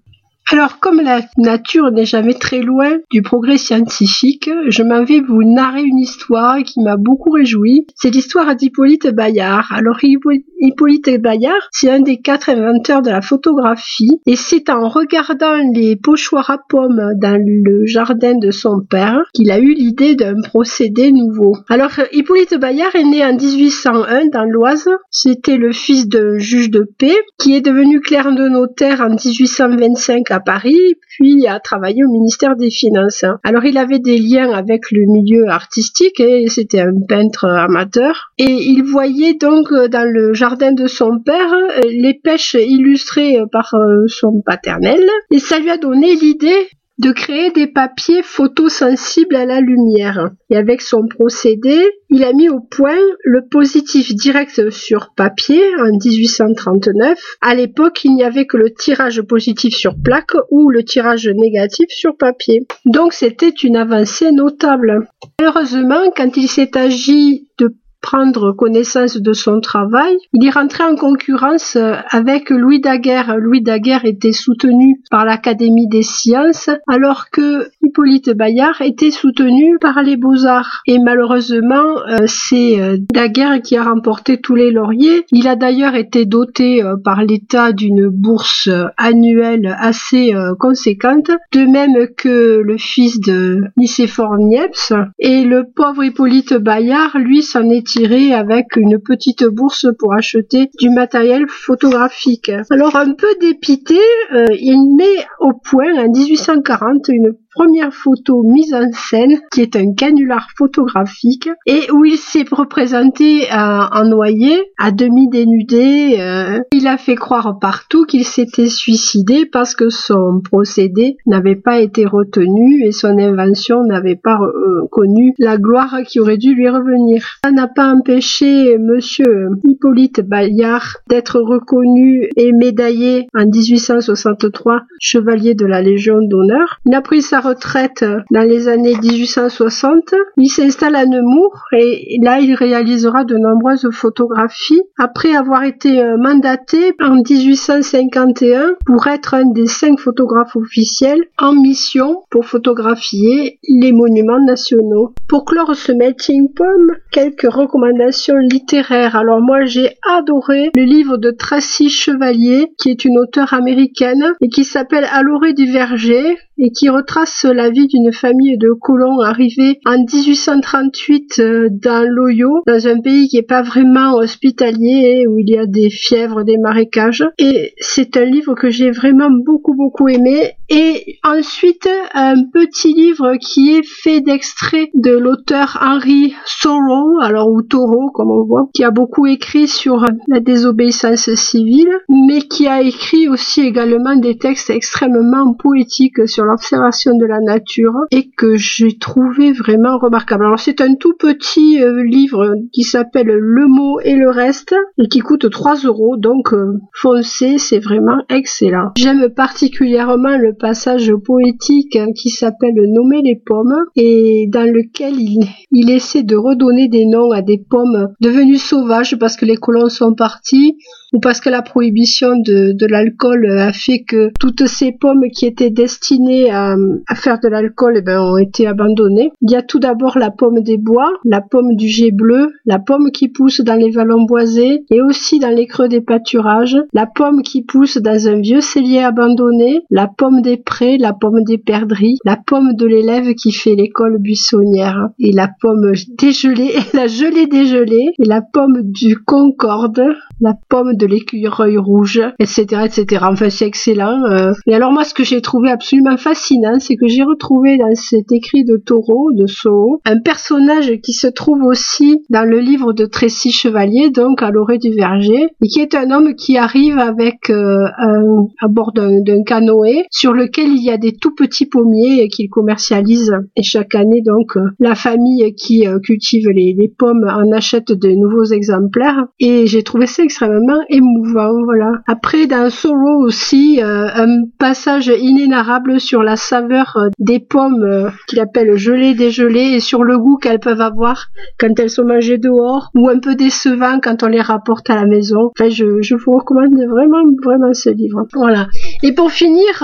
Alors, 0.51 0.79
comme 0.79 0.99
la 0.99 1.21
nature 1.37 1.91
n'est 1.91 2.05
jamais 2.05 2.33
très 2.33 2.61
loin 2.61 2.97
du 3.11 3.21
progrès 3.21 3.59
scientifique, 3.59 4.49
je 4.69 4.81
m'en 4.81 5.03
vais 5.03 5.19
vous 5.21 5.43
narrer 5.43 5.83
une 5.83 5.99
histoire 5.99 6.57
qui 6.63 6.81
m'a 6.81 6.97
beaucoup 6.97 7.29
réjoui. 7.29 7.85
C'est 7.93 8.09
l'histoire 8.09 8.55
d'Hippolyte 8.55 9.13
Bayard. 9.13 9.67
Alors, 9.69 9.99
Hippolyte 10.01 11.21
Bayard, 11.21 11.61
c'est 11.71 11.91
un 11.91 11.99
des 11.99 12.17
quatre 12.17 12.49
inventeurs 12.49 13.03
de 13.03 13.11
la 13.11 13.21
photographie, 13.21 14.19
et 14.25 14.35
c'est 14.35 14.71
en 14.71 14.87
regardant 14.89 15.55
les 15.71 15.95
pochoirs 15.95 16.49
à 16.49 16.57
pommes 16.67 17.11
dans 17.21 17.39
le 17.39 17.85
jardin 17.85 18.33
de 18.35 18.49
son 18.49 18.81
père 18.89 19.19
qu'il 19.35 19.51
a 19.51 19.59
eu 19.59 19.75
l'idée 19.75 20.15
d'un 20.15 20.41
procédé 20.41 21.11
nouveau. 21.11 21.57
Alors, 21.69 21.91
Hippolyte 22.11 22.59
Bayard 22.59 22.95
est 22.95 23.03
né 23.03 23.23
en 23.23 23.35
1801 23.35 24.29
dans 24.33 24.45
l'Oise. 24.45 24.89
C'était 25.11 25.57
le 25.57 25.73
fils 25.73 26.09
d'un 26.09 26.39
juge 26.39 26.71
de 26.71 26.89
paix 26.97 27.17
qui 27.37 27.55
est 27.55 27.61
devenu 27.61 28.01
clerc 28.01 28.31
de 28.31 28.49
notaire 28.49 29.01
en 29.01 29.09
1825 29.09 30.31
à 30.31 30.38
Paris, 30.39 30.95
puis 31.09 31.47
a 31.47 31.59
travaillé 31.59 32.03
au 32.03 32.11
ministère 32.11 32.55
des 32.55 32.69
Finances. 32.69 33.25
Alors 33.43 33.65
il 33.65 33.77
avait 33.77 33.99
des 33.99 34.17
liens 34.17 34.51
avec 34.51 34.91
le 34.91 35.01
milieu 35.07 35.47
artistique 35.49 36.19
et 36.19 36.47
c'était 36.49 36.81
un 36.81 36.93
peintre 37.07 37.45
amateur. 37.45 38.31
Et 38.37 38.51
il 38.51 38.83
voyait 38.83 39.33
donc 39.33 39.73
dans 39.73 40.09
le 40.09 40.33
jardin 40.33 40.71
de 40.71 40.87
son 40.87 41.19
père 41.19 41.53
les 41.83 42.13
pêches 42.13 42.55
illustrées 42.55 43.39
par 43.51 43.73
euh, 43.73 44.05
son 44.07 44.41
paternel 44.45 45.01
et 45.31 45.39
ça 45.39 45.59
lui 45.59 45.69
a 45.69 45.77
donné 45.77 46.15
l'idée 46.15 46.67
de 46.99 47.11
créer 47.11 47.51
des 47.51 47.67
papiers 47.67 48.21
photosensibles 48.23 49.35
à 49.35 49.45
la 49.45 49.61
lumière. 49.61 50.29
Et 50.49 50.57
avec 50.57 50.81
son 50.81 51.07
procédé, 51.07 51.81
il 52.09 52.23
a 52.23 52.33
mis 52.33 52.49
au 52.49 52.59
point 52.59 52.99
le 53.23 53.47
positif 53.49 54.13
direct 54.13 54.69
sur 54.69 55.13
papier 55.15 55.61
en 55.79 55.91
1839. 55.91 57.37
À 57.41 57.55
l'époque, 57.55 58.03
il 58.03 58.15
n'y 58.15 58.23
avait 58.23 58.45
que 58.45 58.57
le 58.57 58.73
tirage 58.73 59.21
positif 59.21 59.73
sur 59.73 59.95
plaque 60.03 60.35
ou 60.51 60.69
le 60.69 60.83
tirage 60.83 61.27
négatif 61.27 61.87
sur 61.89 62.17
papier. 62.17 62.67
Donc 62.85 63.13
c'était 63.13 63.49
une 63.49 63.77
avancée 63.77 64.31
notable. 64.31 65.07
Heureusement, 65.41 66.11
quand 66.15 66.35
il 66.35 66.49
s'est 66.49 66.77
agi 66.77 67.47
de 67.57 67.73
prendre 68.01 68.53
connaissance 68.53 69.17
de 69.17 69.33
son 69.33 69.59
travail. 69.59 70.17
Il 70.33 70.45
est 70.45 70.51
rentré 70.51 70.83
en 70.83 70.95
concurrence 70.95 71.75
euh, 71.75 71.95
avec 72.09 72.49
Louis 72.49 72.79
Daguerre. 72.79 73.37
Louis 73.37 73.61
Daguerre 73.61 74.05
était 74.05 74.31
soutenu 74.31 75.01
par 75.11 75.25
l'Académie 75.25 75.87
des 75.87 76.03
sciences, 76.03 76.69
alors 76.87 77.29
que 77.31 77.69
Hippolyte 77.81 78.31
Bayard 78.31 78.81
était 78.81 79.11
soutenu 79.11 79.77
par 79.79 80.01
les 80.03 80.17
Beaux-Arts. 80.17 80.81
Et 80.87 80.99
malheureusement, 80.99 81.99
euh, 82.07 82.17
c'est 82.27 82.79
euh, 82.79 82.97
Daguerre 83.13 83.61
qui 83.61 83.75
a 83.75 83.83
remporté 83.83 84.39
tous 84.39 84.55
les 84.55 84.71
lauriers. 84.71 85.25
Il 85.31 85.47
a 85.47 85.55
d'ailleurs 85.55 85.95
été 85.95 86.25
doté 86.25 86.81
par 87.03 87.23
l'État 87.23 87.71
d'une 87.71 88.07
bourse 88.07 88.69
annuelle 88.97 89.75
assez 89.79 90.33
conséquente, 90.59 91.31
de 91.53 91.65
même 91.65 92.07
que 92.17 92.61
le 92.63 92.77
fils 92.77 93.19
de 93.19 93.63
Nicéphore 93.77 94.37
Niepce. 94.37 94.93
Et 95.19 95.43
le 95.43 95.65
pauvre 95.75 96.03
Hippolyte 96.03 96.53
Bayard, 96.53 97.17
lui, 97.17 97.41
s'en 97.43 97.69
est 97.69 97.88
avec 97.97 98.75
une 98.75 98.99
petite 98.99 99.43
bourse 99.45 99.87
pour 99.97 100.13
acheter 100.13 100.69
du 100.79 100.89
matériel 100.89 101.45
photographique. 101.47 102.51
Alors 102.69 102.95
un 102.95 103.13
peu 103.13 103.27
dépité, 103.41 103.99
euh, 104.33 104.45
il 104.51 104.95
met 104.95 105.25
au 105.39 105.53
point 105.53 105.97
en 105.97 106.09
1840 106.09 107.07
une 107.09 107.33
première 107.53 107.93
photo 107.93 108.43
mise 108.43 108.73
en 108.73 108.91
scène 108.93 109.39
qui 109.51 109.61
est 109.61 109.75
un 109.75 109.93
canular 109.93 110.47
photographique 110.57 111.49
et 111.65 111.91
où 111.91 112.05
il 112.05 112.17
s'est 112.17 112.45
représenté 112.51 113.51
euh, 113.51 113.81
en 113.91 114.05
noyer, 114.05 114.71
à 114.77 114.91
demi 114.91 115.29
dénudé. 115.29 116.17
Euh. 116.19 116.59
il 116.71 116.87
a 116.87 116.97
fait 116.97 117.15
croire 117.15 117.59
partout 117.59 118.05
qu'il 118.05 118.25
s'était 118.25 118.69
suicidé 118.69 119.45
parce 119.45 119.75
que 119.75 119.89
son 119.89 120.41
procédé 120.43 121.17
n'avait 121.25 121.55
pas 121.55 121.79
été 121.79 122.05
retenu 122.05 122.83
et 122.83 122.91
son 122.91 123.17
invention 123.17 123.83
n'avait 123.83 124.15
pas 124.15 124.39
euh, 124.41 124.87
connu 124.91 125.33
la 125.39 125.57
gloire 125.57 125.97
qui 126.07 126.19
aurait 126.19 126.37
dû 126.37 126.53
lui 126.53 126.69
revenir. 126.69 127.23
Ça 127.43 127.51
n'a 127.51 127.67
pas 127.67 127.93
empêché 127.93 128.77
monsieur 128.77 129.49
Hippolyte 129.67 130.21
Bayard 130.21 130.97
d'être 131.09 131.39
reconnu 131.39 132.29
et 132.35 132.51
médaillé 132.51 133.27
en 133.35 133.45
1863 133.45 134.83
chevalier 134.99 135.55
de 135.55 135.65
la 135.65 135.81
Légion 135.81 136.19
d'honneur. 136.21 136.79
Il 136.85 136.93
a 136.93 137.01
pris 137.01 137.21
retraite 137.39 138.05
dans 138.31 138.47
les 138.47 138.67
années 138.67 138.95
1860. 139.01 140.13
Il 140.37 140.49
s'installe 140.49 140.95
à 140.95 141.05
Nemours 141.05 141.65
et 141.71 142.17
là 142.21 142.39
il 142.39 142.53
réalisera 142.53 143.23
de 143.23 143.37
nombreuses 143.37 143.89
photographies 143.91 144.81
après 144.97 145.35
avoir 145.35 145.63
été 145.63 146.01
euh, 146.01 146.17
mandaté 146.17 146.93
en 147.01 147.15
1851 147.15 148.75
pour 148.85 149.07
être 149.07 149.33
un 149.33 149.45
des 149.45 149.67
cinq 149.67 149.99
photographes 149.99 150.55
officiels 150.55 151.23
en 151.37 151.53
mission 151.53 152.23
pour 152.29 152.45
photographier 152.45 153.59
les 153.67 153.91
monuments 153.91 154.43
nationaux. 154.43 155.13
Pour 155.27 155.45
clore 155.45 155.75
ce 155.75 155.91
melting 155.91 156.53
pomme, 156.53 156.95
quelques 157.11 157.51
recommandations 157.51 158.37
littéraires. 158.37 159.15
Alors 159.15 159.41
moi 159.41 159.65
j'ai 159.65 159.97
adoré 160.17 160.71
le 160.75 160.83
livre 160.83 161.17
de 161.17 161.31
Tracy 161.31 161.89
Chevalier 161.89 162.73
qui 162.77 162.89
est 162.89 163.05
une 163.05 163.19
auteure 163.19 163.53
américaine 163.53 164.33
et 164.41 164.49
qui 164.49 164.63
s'appelle 164.63 165.07
À 165.11 165.23
l'orée 165.23 165.53
du 165.53 165.71
verger 165.71 166.37
et 166.59 166.71
qui 166.71 166.89
retrace 166.89 167.45
la 167.45 167.69
vie 167.69 167.87
d'une 167.87 168.11
famille 168.11 168.57
de 168.57 168.71
colons 168.71 169.19
arrivés 169.19 169.79
en 169.85 169.97
1838 169.97 171.39
euh, 171.39 171.69
dans 171.71 172.07
l'Oyo, 172.07 172.63
dans 172.67 172.87
un 172.87 172.99
pays 172.99 173.29
qui 173.29 173.37
n'est 173.37 173.43
pas 173.43 173.61
vraiment 173.61 174.15
hospitalier, 174.15 175.25
où 175.27 175.39
il 175.39 175.49
y 175.49 175.57
a 175.57 175.65
des 175.65 175.89
fièvres, 175.89 176.43
des 176.43 176.57
marécages. 176.57 177.25
Et 177.37 177.73
c'est 177.79 178.17
un 178.17 178.25
livre 178.25 178.55
que 178.55 178.69
j'ai 178.69 178.91
vraiment 178.91 179.29
beaucoup 179.31 179.73
beaucoup 179.73 180.07
aimé. 180.09 180.53
Et 180.69 181.17
ensuite, 181.23 181.89
un 182.13 182.43
petit 182.53 182.93
livre 182.93 183.35
qui 183.41 183.75
est 183.75 183.85
fait 183.85 184.21
d'extraits 184.21 184.89
de 184.93 185.11
l'auteur 185.11 185.79
Henry 185.81 186.35
Thoreau, 186.61 187.19
alors 187.21 187.51
ou 187.51 187.63
Thoreau 187.63 188.11
comme 188.11 188.29
on 188.29 188.43
voit, 188.43 188.69
qui 188.73 188.83
a 188.83 188.91
beaucoup 188.91 189.25
écrit 189.25 189.67
sur 189.67 190.05
la 190.27 190.39
désobéissance 190.39 191.33
civile, 191.33 191.89
mais 192.07 192.41
qui 192.41 192.67
a 192.67 192.81
écrit 192.81 193.27
aussi 193.27 193.61
également 193.61 194.15
des 194.15 194.37
textes 194.37 194.69
extrêmement 194.69 195.53
poétiques 195.53 196.27
sur 196.27 196.45
l'observation 196.45 197.17
de 197.17 197.25
la 197.25 197.39
nature 197.39 197.93
et 198.11 198.29
que 198.29 198.55
j'ai 198.55 198.97
trouvé 198.99 199.51
vraiment 199.51 199.97
remarquable. 199.97 200.45
Alors 200.45 200.59
c'est 200.59 200.81
un 200.81 200.95
tout 200.95 201.13
petit 201.17 201.81
euh, 201.81 202.03
livre 202.03 202.53
qui 202.71 202.83
s'appelle 202.83 203.27
Le 203.27 203.67
mot 203.67 203.99
et 204.01 204.15
le 204.15 204.29
reste 204.29 204.75
et 204.97 205.07
qui 205.07 205.19
coûte 205.19 205.49
3 205.49 205.77
euros 205.85 206.17
donc 206.17 206.53
euh, 206.53 206.79
foncez, 206.93 207.57
c'est 207.57 207.79
vraiment 207.79 208.21
excellent. 208.29 208.91
J'aime 208.97 209.29
particulièrement 209.29 210.37
le 210.37 210.53
passage 210.59 211.11
poétique 211.25 211.97
qui 212.15 212.29
s'appelle 212.29 212.75
Nommer 212.91 213.21
les 213.23 213.35
pommes 213.35 213.85
et 213.95 214.47
dans 214.47 214.71
lequel 214.71 215.15
il, 215.17 215.89
essaie 215.89 216.23
de 216.23 216.35
redonner 216.35 216.87
des 216.87 217.05
noms 217.05 217.31
à 217.31 217.41
des 217.41 217.57
pommes 217.57 218.13
devenues 218.21 218.57
sauvages 218.57 219.17
parce 219.17 219.35
que 219.35 219.45
les 219.45 219.55
colons 219.55 219.89
sont 219.89 220.13
partis 220.13 220.77
ou 221.13 221.19
parce 221.19 221.39
que 221.39 221.49
la 221.49 221.61
prohibition 221.61 222.35
de, 222.37 222.73
de 222.73 222.85
l'alcool 222.85 223.45
a 223.59 223.73
fait 223.73 224.03
que 224.03 224.31
toutes 224.39 224.67
ces 224.67 224.91
pommes 224.91 225.25
qui 225.33 225.45
étaient 225.45 225.69
destinées 225.69 226.51
à, 226.51 226.75
à 227.07 227.15
faire 227.15 227.39
de 227.39 227.47
l'alcool 227.47 227.95
eh 227.97 228.01
ben, 228.01 228.21
ont 228.21 228.37
été 228.37 228.67
abandonnées. 228.67 229.31
Il 229.41 229.51
y 229.51 229.55
a 229.55 229.61
tout 229.61 229.79
d'abord 229.79 230.17
la 230.17 230.31
pomme 230.31 230.61
des 230.61 230.77
bois, 230.77 231.11
la 231.25 231.41
pomme 231.41 231.75
du 231.75 231.87
jet 231.87 232.11
bleu, 232.11 232.51
la 232.65 232.79
pomme 232.79 233.11
qui 233.11 233.29
pousse 233.29 233.61
dans 233.61 233.75
les 233.75 233.89
vallons 233.89 234.23
boisés 234.23 234.83
et 234.91 235.01
aussi 235.01 235.39
dans 235.39 235.55
les 235.55 235.67
creux 235.67 235.87
des 235.87 236.01
pâturages, 236.01 236.77
la 236.93 237.07
pomme 237.07 237.41
qui 237.41 237.63
pousse 237.63 237.97
dans 237.97 238.27
un 238.27 238.39
vieux 238.39 238.61
cellier 238.61 238.99
abandonné, 238.99 239.81
la 239.89 240.07
pomme 240.07 240.41
des 240.41 240.57
prés, 240.57 240.97
la 240.97 241.13
pomme 241.13 241.43
des 241.43 241.57
perdrix, 241.57 242.17
la 242.25 242.37
pomme 242.37 242.73
de 242.73 242.85
l'élève 242.85 243.33
qui 243.33 243.51
fait 243.51 243.75
l'école 243.75 244.17
buissonnière 244.19 245.09
et 245.19 245.31
la 245.31 245.49
pomme 245.59 245.91
dégelée, 246.17 246.73
la 246.93 247.07
gelée 247.07 247.47
dégelée 247.47 248.09
et 248.19 248.25
la 248.25 248.41
pomme 248.41 248.81
du 248.83 249.17
concorde, 249.17 250.03
la 250.41 250.53
pomme 250.69 250.95
de 250.99 251.07
l'écureuil 251.07 251.77
rouge, 251.77 252.21
etc., 252.39 252.83
etc. 252.85 253.25
Enfin, 253.31 253.49
c'est 253.49 253.65
excellent. 253.65 254.23
Euh. 254.25 254.53
Et 254.67 254.75
alors 254.75 254.91
moi, 254.91 255.03
ce 255.03 255.13
que 255.13 255.23
j'ai 255.23 255.41
trouvé 255.41 255.71
absolument 255.71 256.17
fascinant, 256.17 256.79
c'est 256.79 256.95
que 256.95 257.07
j'ai 257.07 257.23
retrouvé 257.23 257.77
dans 257.77 257.93
cet 257.95 258.31
écrit 258.31 258.63
de 258.63 258.77
Taureau, 258.77 259.31
de 259.31 259.47
Soho, 259.47 260.01
un 260.05 260.19
personnage 260.19 260.91
qui 261.01 261.13
se 261.13 261.27
trouve 261.27 261.63
aussi 261.63 262.23
dans 262.29 262.47
le 262.47 262.59
livre 262.59 262.93
de 262.93 263.05
Tracy 263.05 263.51
Chevalier, 263.51 264.09
donc 264.09 264.43
à 264.43 264.51
l'orée 264.51 264.77
du 264.77 264.91
verger, 264.91 265.47
et 265.63 265.67
qui 265.67 265.79
est 265.79 265.95
un 265.95 266.11
homme 266.11 266.35
qui 266.35 266.57
arrive 266.57 266.99
avec 266.99 267.49
euh, 267.49 267.85
un, 267.97 268.47
à 268.61 268.67
bord 268.67 268.91
d'un 268.93 269.43
canoë 269.43 270.05
sur 270.11 270.33
lequel 270.33 270.69
il 270.69 270.83
y 270.83 270.91
a 270.91 270.97
des 270.97 271.13
tout 271.13 271.33
petits 271.33 271.65
pommiers 271.65 272.27
qu'il 272.27 272.49
commercialise. 272.49 273.33
Et 273.55 273.63
chaque 273.63 273.95
année, 273.95 274.21
donc, 274.21 274.57
euh, 274.57 274.61
la 274.79 274.95
famille 274.95 275.53
qui 275.55 275.85
cultive 276.03 276.49
les, 276.49 276.75
les 276.77 276.89
pommes 276.89 277.25
en 277.29 277.51
achète 277.51 277.91
de 277.91 278.09
nouveaux 278.09 278.45
exemplaires. 278.45 279.25
Et 279.39 279.67
j'ai 279.67 279.83
trouvé 279.83 280.07
ça 280.07 280.23
extrêmement 280.23 280.81
émouvant, 280.89 281.63
voilà. 281.63 281.91
Après, 282.07 282.47
dans 282.47 282.69
Solo 282.69 283.23
aussi, 283.25 283.81
euh, 283.81 284.07
un 284.13 284.45
passage 284.57 285.07
inénarrable 285.07 285.99
sur 285.99 286.23
la 286.23 286.35
saveur 286.35 286.97
euh, 286.97 287.09
des 287.19 287.39
pommes 287.39 287.83
euh, 287.83 288.09
qu'il 288.27 288.39
appelle 288.39 288.75
gelées 288.75 289.13
dégelées 289.13 289.75
et 289.75 289.79
sur 289.79 290.03
le 290.03 290.17
goût 290.17 290.37
qu'elles 290.37 290.59
peuvent 290.59 290.81
avoir 290.81 291.27
quand 291.59 291.79
elles 291.79 291.89
sont 291.89 292.05
mangées 292.05 292.37
dehors 292.37 292.89
ou 292.95 293.09
un 293.09 293.19
peu 293.19 293.35
décevant 293.35 293.99
quand 294.01 294.23
on 294.23 294.27
les 294.27 294.41
rapporte 294.41 294.89
à 294.89 294.95
la 294.95 295.05
maison. 295.05 295.51
Enfin, 295.57 295.69
je, 295.69 296.01
je 296.01 296.15
vous 296.15 296.31
recommande 296.31 296.73
vraiment, 296.73 297.23
vraiment 297.43 297.73
ce 297.73 297.89
livre. 297.89 298.25
Voilà. 298.33 298.67
Et 299.03 299.13
pour 299.13 299.31
finir, 299.31 299.83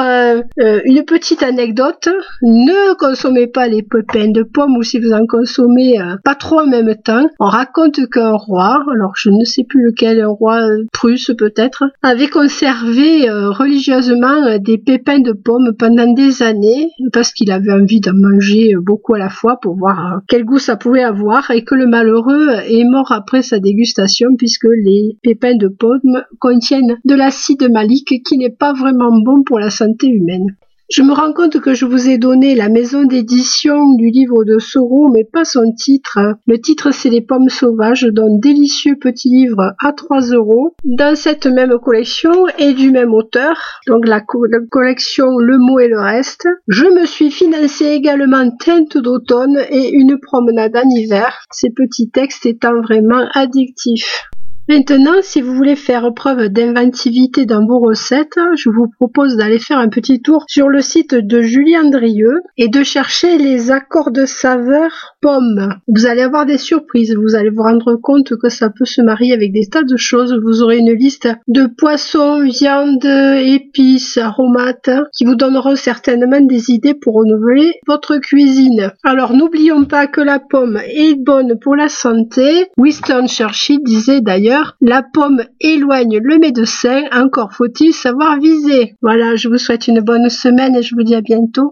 une 0.58 1.04
petite 1.06 1.44
anecdote. 1.44 2.10
Ne 2.42 2.96
consommez 2.96 3.48
pas 3.48 3.68
les 3.68 3.84
pépins 3.84 4.32
de 4.32 4.44
pommes 4.44 4.78
ou 4.78 4.84
si 4.84 5.00
vous 5.00 5.14
en 5.14 5.26
consommez 5.28 5.98
pas 6.24 6.36
trop 6.36 6.60
en 6.60 6.68
même 6.68 6.96
temps. 6.96 7.28
On 7.40 7.46
raconte 7.46 8.10
qu'un 8.10 8.34
roi, 8.34 8.84
alors 8.92 9.14
je 9.16 9.30
ne 9.30 9.44
sais 9.44 9.64
plus 9.68 9.84
lequel, 9.84 10.22
un 10.22 10.28
roi 10.28 10.60
prusse 10.96 11.32
peut-être, 11.38 11.84
avait 12.02 12.30
conservé 12.30 13.30
euh, 13.30 13.52
religieusement 13.52 14.46
euh, 14.46 14.60
des 14.60 14.78
pépins 14.78 15.20
de 15.20 15.34
pommes 15.34 15.74
pendant 15.78 16.14
des 16.14 16.42
années 16.42 16.90
parce 17.12 17.34
qu'il 17.34 17.52
avait 17.52 17.74
envie 17.74 18.00
d'en 18.00 18.14
manger 18.14 18.76
beaucoup 18.82 19.14
à 19.14 19.20
la 19.20 19.30
fois 19.30 19.60
pour 19.62 19.76
voir 19.76 20.00
euh, 20.00 20.20
quel 20.30 20.46
goût 20.46 20.58
ça 20.58 20.78
pouvait 20.78 21.04
avoir 21.04 21.52
et 21.52 21.66
que 21.66 21.76
le 21.76 21.86
malheureux 21.86 22.50
est 22.70 22.86
mort 22.86 23.12
après 23.12 23.42
sa 23.42 23.60
dégustation 23.60 24.30
puisque 24.38 24.70
les 24.72 25.18
pépins 25.22 25.58
de 25.58 25.68
pommes 25.68 26.24
contiennent 26.40 26.98
de 27.04 27.16
l'acide 27.16 27.70
malique 27.70 28.24
qui 28.26 28.38
n'est 28.38 28.50
pas 28.50 28.72
vraiment 28.72 29.12
bon 29.20 29.44
pour 29.44 29.60
la 29.60 29.72
santé 29.72 30.08
humaine. 30.08 30.56
Je 30.92 31.02
me 31.02 31.14
rends 31.14 31.34
compte 31.34 31.60
que 31.60 31.74
je 31.74 31.86
vous 31.86 32.10
ai 32.10 32.20
donné 32.20 32.54
la 32.54 32.70
maison 32.70 33.06
d'édition 33.06 33.94
du 33.96 34.12
livre 34.12 34.44
de 34.44 34.60
Soro, 34.60 35.10
mais 35.10 35.24
pas 35.24 35.44
son 35.44 35.74
titre. 35.74 36.20
Le 36.46 36.62
titre, 36.62 36.92
c'est 36.92 37.10
Les 37.10 37.22
pommes 37.22 37.50
sauvages, 37.50 38.04
d'un 38.04 38.38
délicieux 38.38 38.96
petit 38.96 39.30
livre 39.30 39.74
à 39.84 39.94
3 39.94 40.22
euros, 40.34 40.76
dans 40.84 41.16
cette 41.16 41.48
même 41.48 41.80
collection 41.80 42.48
et 42.60 42.74
du 42.74 42.92
même 42.92 43.16
auteur, 43.16 43.80
donc 43.88 44.06
la, 44.08 44.22
collection 44.70 45.40
Le 45.40 45.58
mot 45.58 45.80
et 45.80 45.88
le 45.88 46.00
reste. 46.00 46.48
Je 46.68 46.86
me 46.86 47.08
suis 47.08 47.32
financé 47.32 47.86
également 47.86 48.52
Teinte 48.52 48.98
d'automne 48.98 49.58
et 49.72 49.90
une 49.90 50.20
promenade 50.20 50.76
en 50.76 50.88
hiver, 50.88 51.46
ces 51.52 51.72
petits 51.72 52.12
textes 52.12 52.46
étant 52.46 52.80
vraiment 52.82 53.26
addictifs. 53.34 54.26
Maintenant, 54.68 55.22
si 55.22 55.42
vous 55.42 55.54
voulez 55.54 55.76
faire 55.76 56.12
preuve 56.16 56.50
d'inventivité 56.50 57.46
dans 57.46 57.64
vos 57.68 57.78
recettes, 57.78 58.40
je 58.58 58.72
vous 58.72 58.88
propose 58.88 59.38
d'aller 59.38 59.60
faire 59.60 59.78
un 59.78 59.90
petit 59.90 60.24
tour 60.24 60.44
sur 60.48 60.70
le 60.70 60.82
site 60.82 61.14
de 61.14 61.42
Julie 61.42 61.78
Andrieux 61.78 62.42
et 62.58 62.68
de 62.68 62.82
chercher 62.82 63.38
les 63.38 63.70
accords 63.70 64.10
de 64.10 64.26
saveur 64.26 65.16
pommes. 65.22 65.76
Vous 65.88 66.08
allez 66.08 66.24
avoir 66.24 66.48
des 66.48 66.58
surprises, 66.58 67.16
vous 67.16 67.36
allez 67.36 67.52
vous 67.52 67.62
rendre 67.62 67.96
compte 67.96 68.36
que 68.38 68.50
ça 68.50 68.72
peut 68.72 68.86
se 68.86 69.04
marier 69.04 69.34
avec 69.34 69.54
des 69.54 69.68
tas 69.68 69.84
de 69.84 69.98
choses. 69.98 70.36
Vous 70.44 70.64
aurez 70.64 70.80
une 70.80 70.94
liste 70.94 71.28
de 71.48 71.68
poissons, 71.68 72.42
viande, 72.42 73.06
épices, 73.06 74.18
aromates 74.18 74.90
qui 75.14 75.26
vous 75.26 75.36
donneront 75.36 75.76
certainement 75.76 76.42
des 76.42 76.72
idées 76.72 76.96
pour 76.96 77.16
renouveler 77.16 77.74
votre 77.86 78.18
cuisine. 78.18 78.92
Alors 79.04 79.34
n'oublions 79.34 79.86
pas 79.86 80.08
que 80.08 80.22
la 80.22 80.40
pomme 80.40 80.80
est 80.88 81.16
bonne 81.24 81.60
pour 81.60 81.76
la 81.76 81.88
santé. 81.88 82.66
Winston 82.78 83.28
Churchill 83.28 83.80
disait 83.84 84.22
d'ailleurs 84.22 84.55
la 84.82 85.04
pomme 85.04 85.44
éloigne 85.60 86.20
le 86.22 86.38
médecin, 86.38 87.04
encore 87.12 87.54
faut-il 87.54 87.94
savoir 87.94 88.40
viser. 88.40 88.96
Voilà, 89.02 89.36
je 89.36 89.48
vous 89.48 89.58
souhaite 89.58 89.88
une 89.88 90.02
bonne 90.02 90.30
semaine 90.30 90.76
et 90.76 90.84
je 90.84 90.96
vous 90.96 91.04
dis 91.04 91.16
à 91.16 91.22
bientôt. 91.22 91.64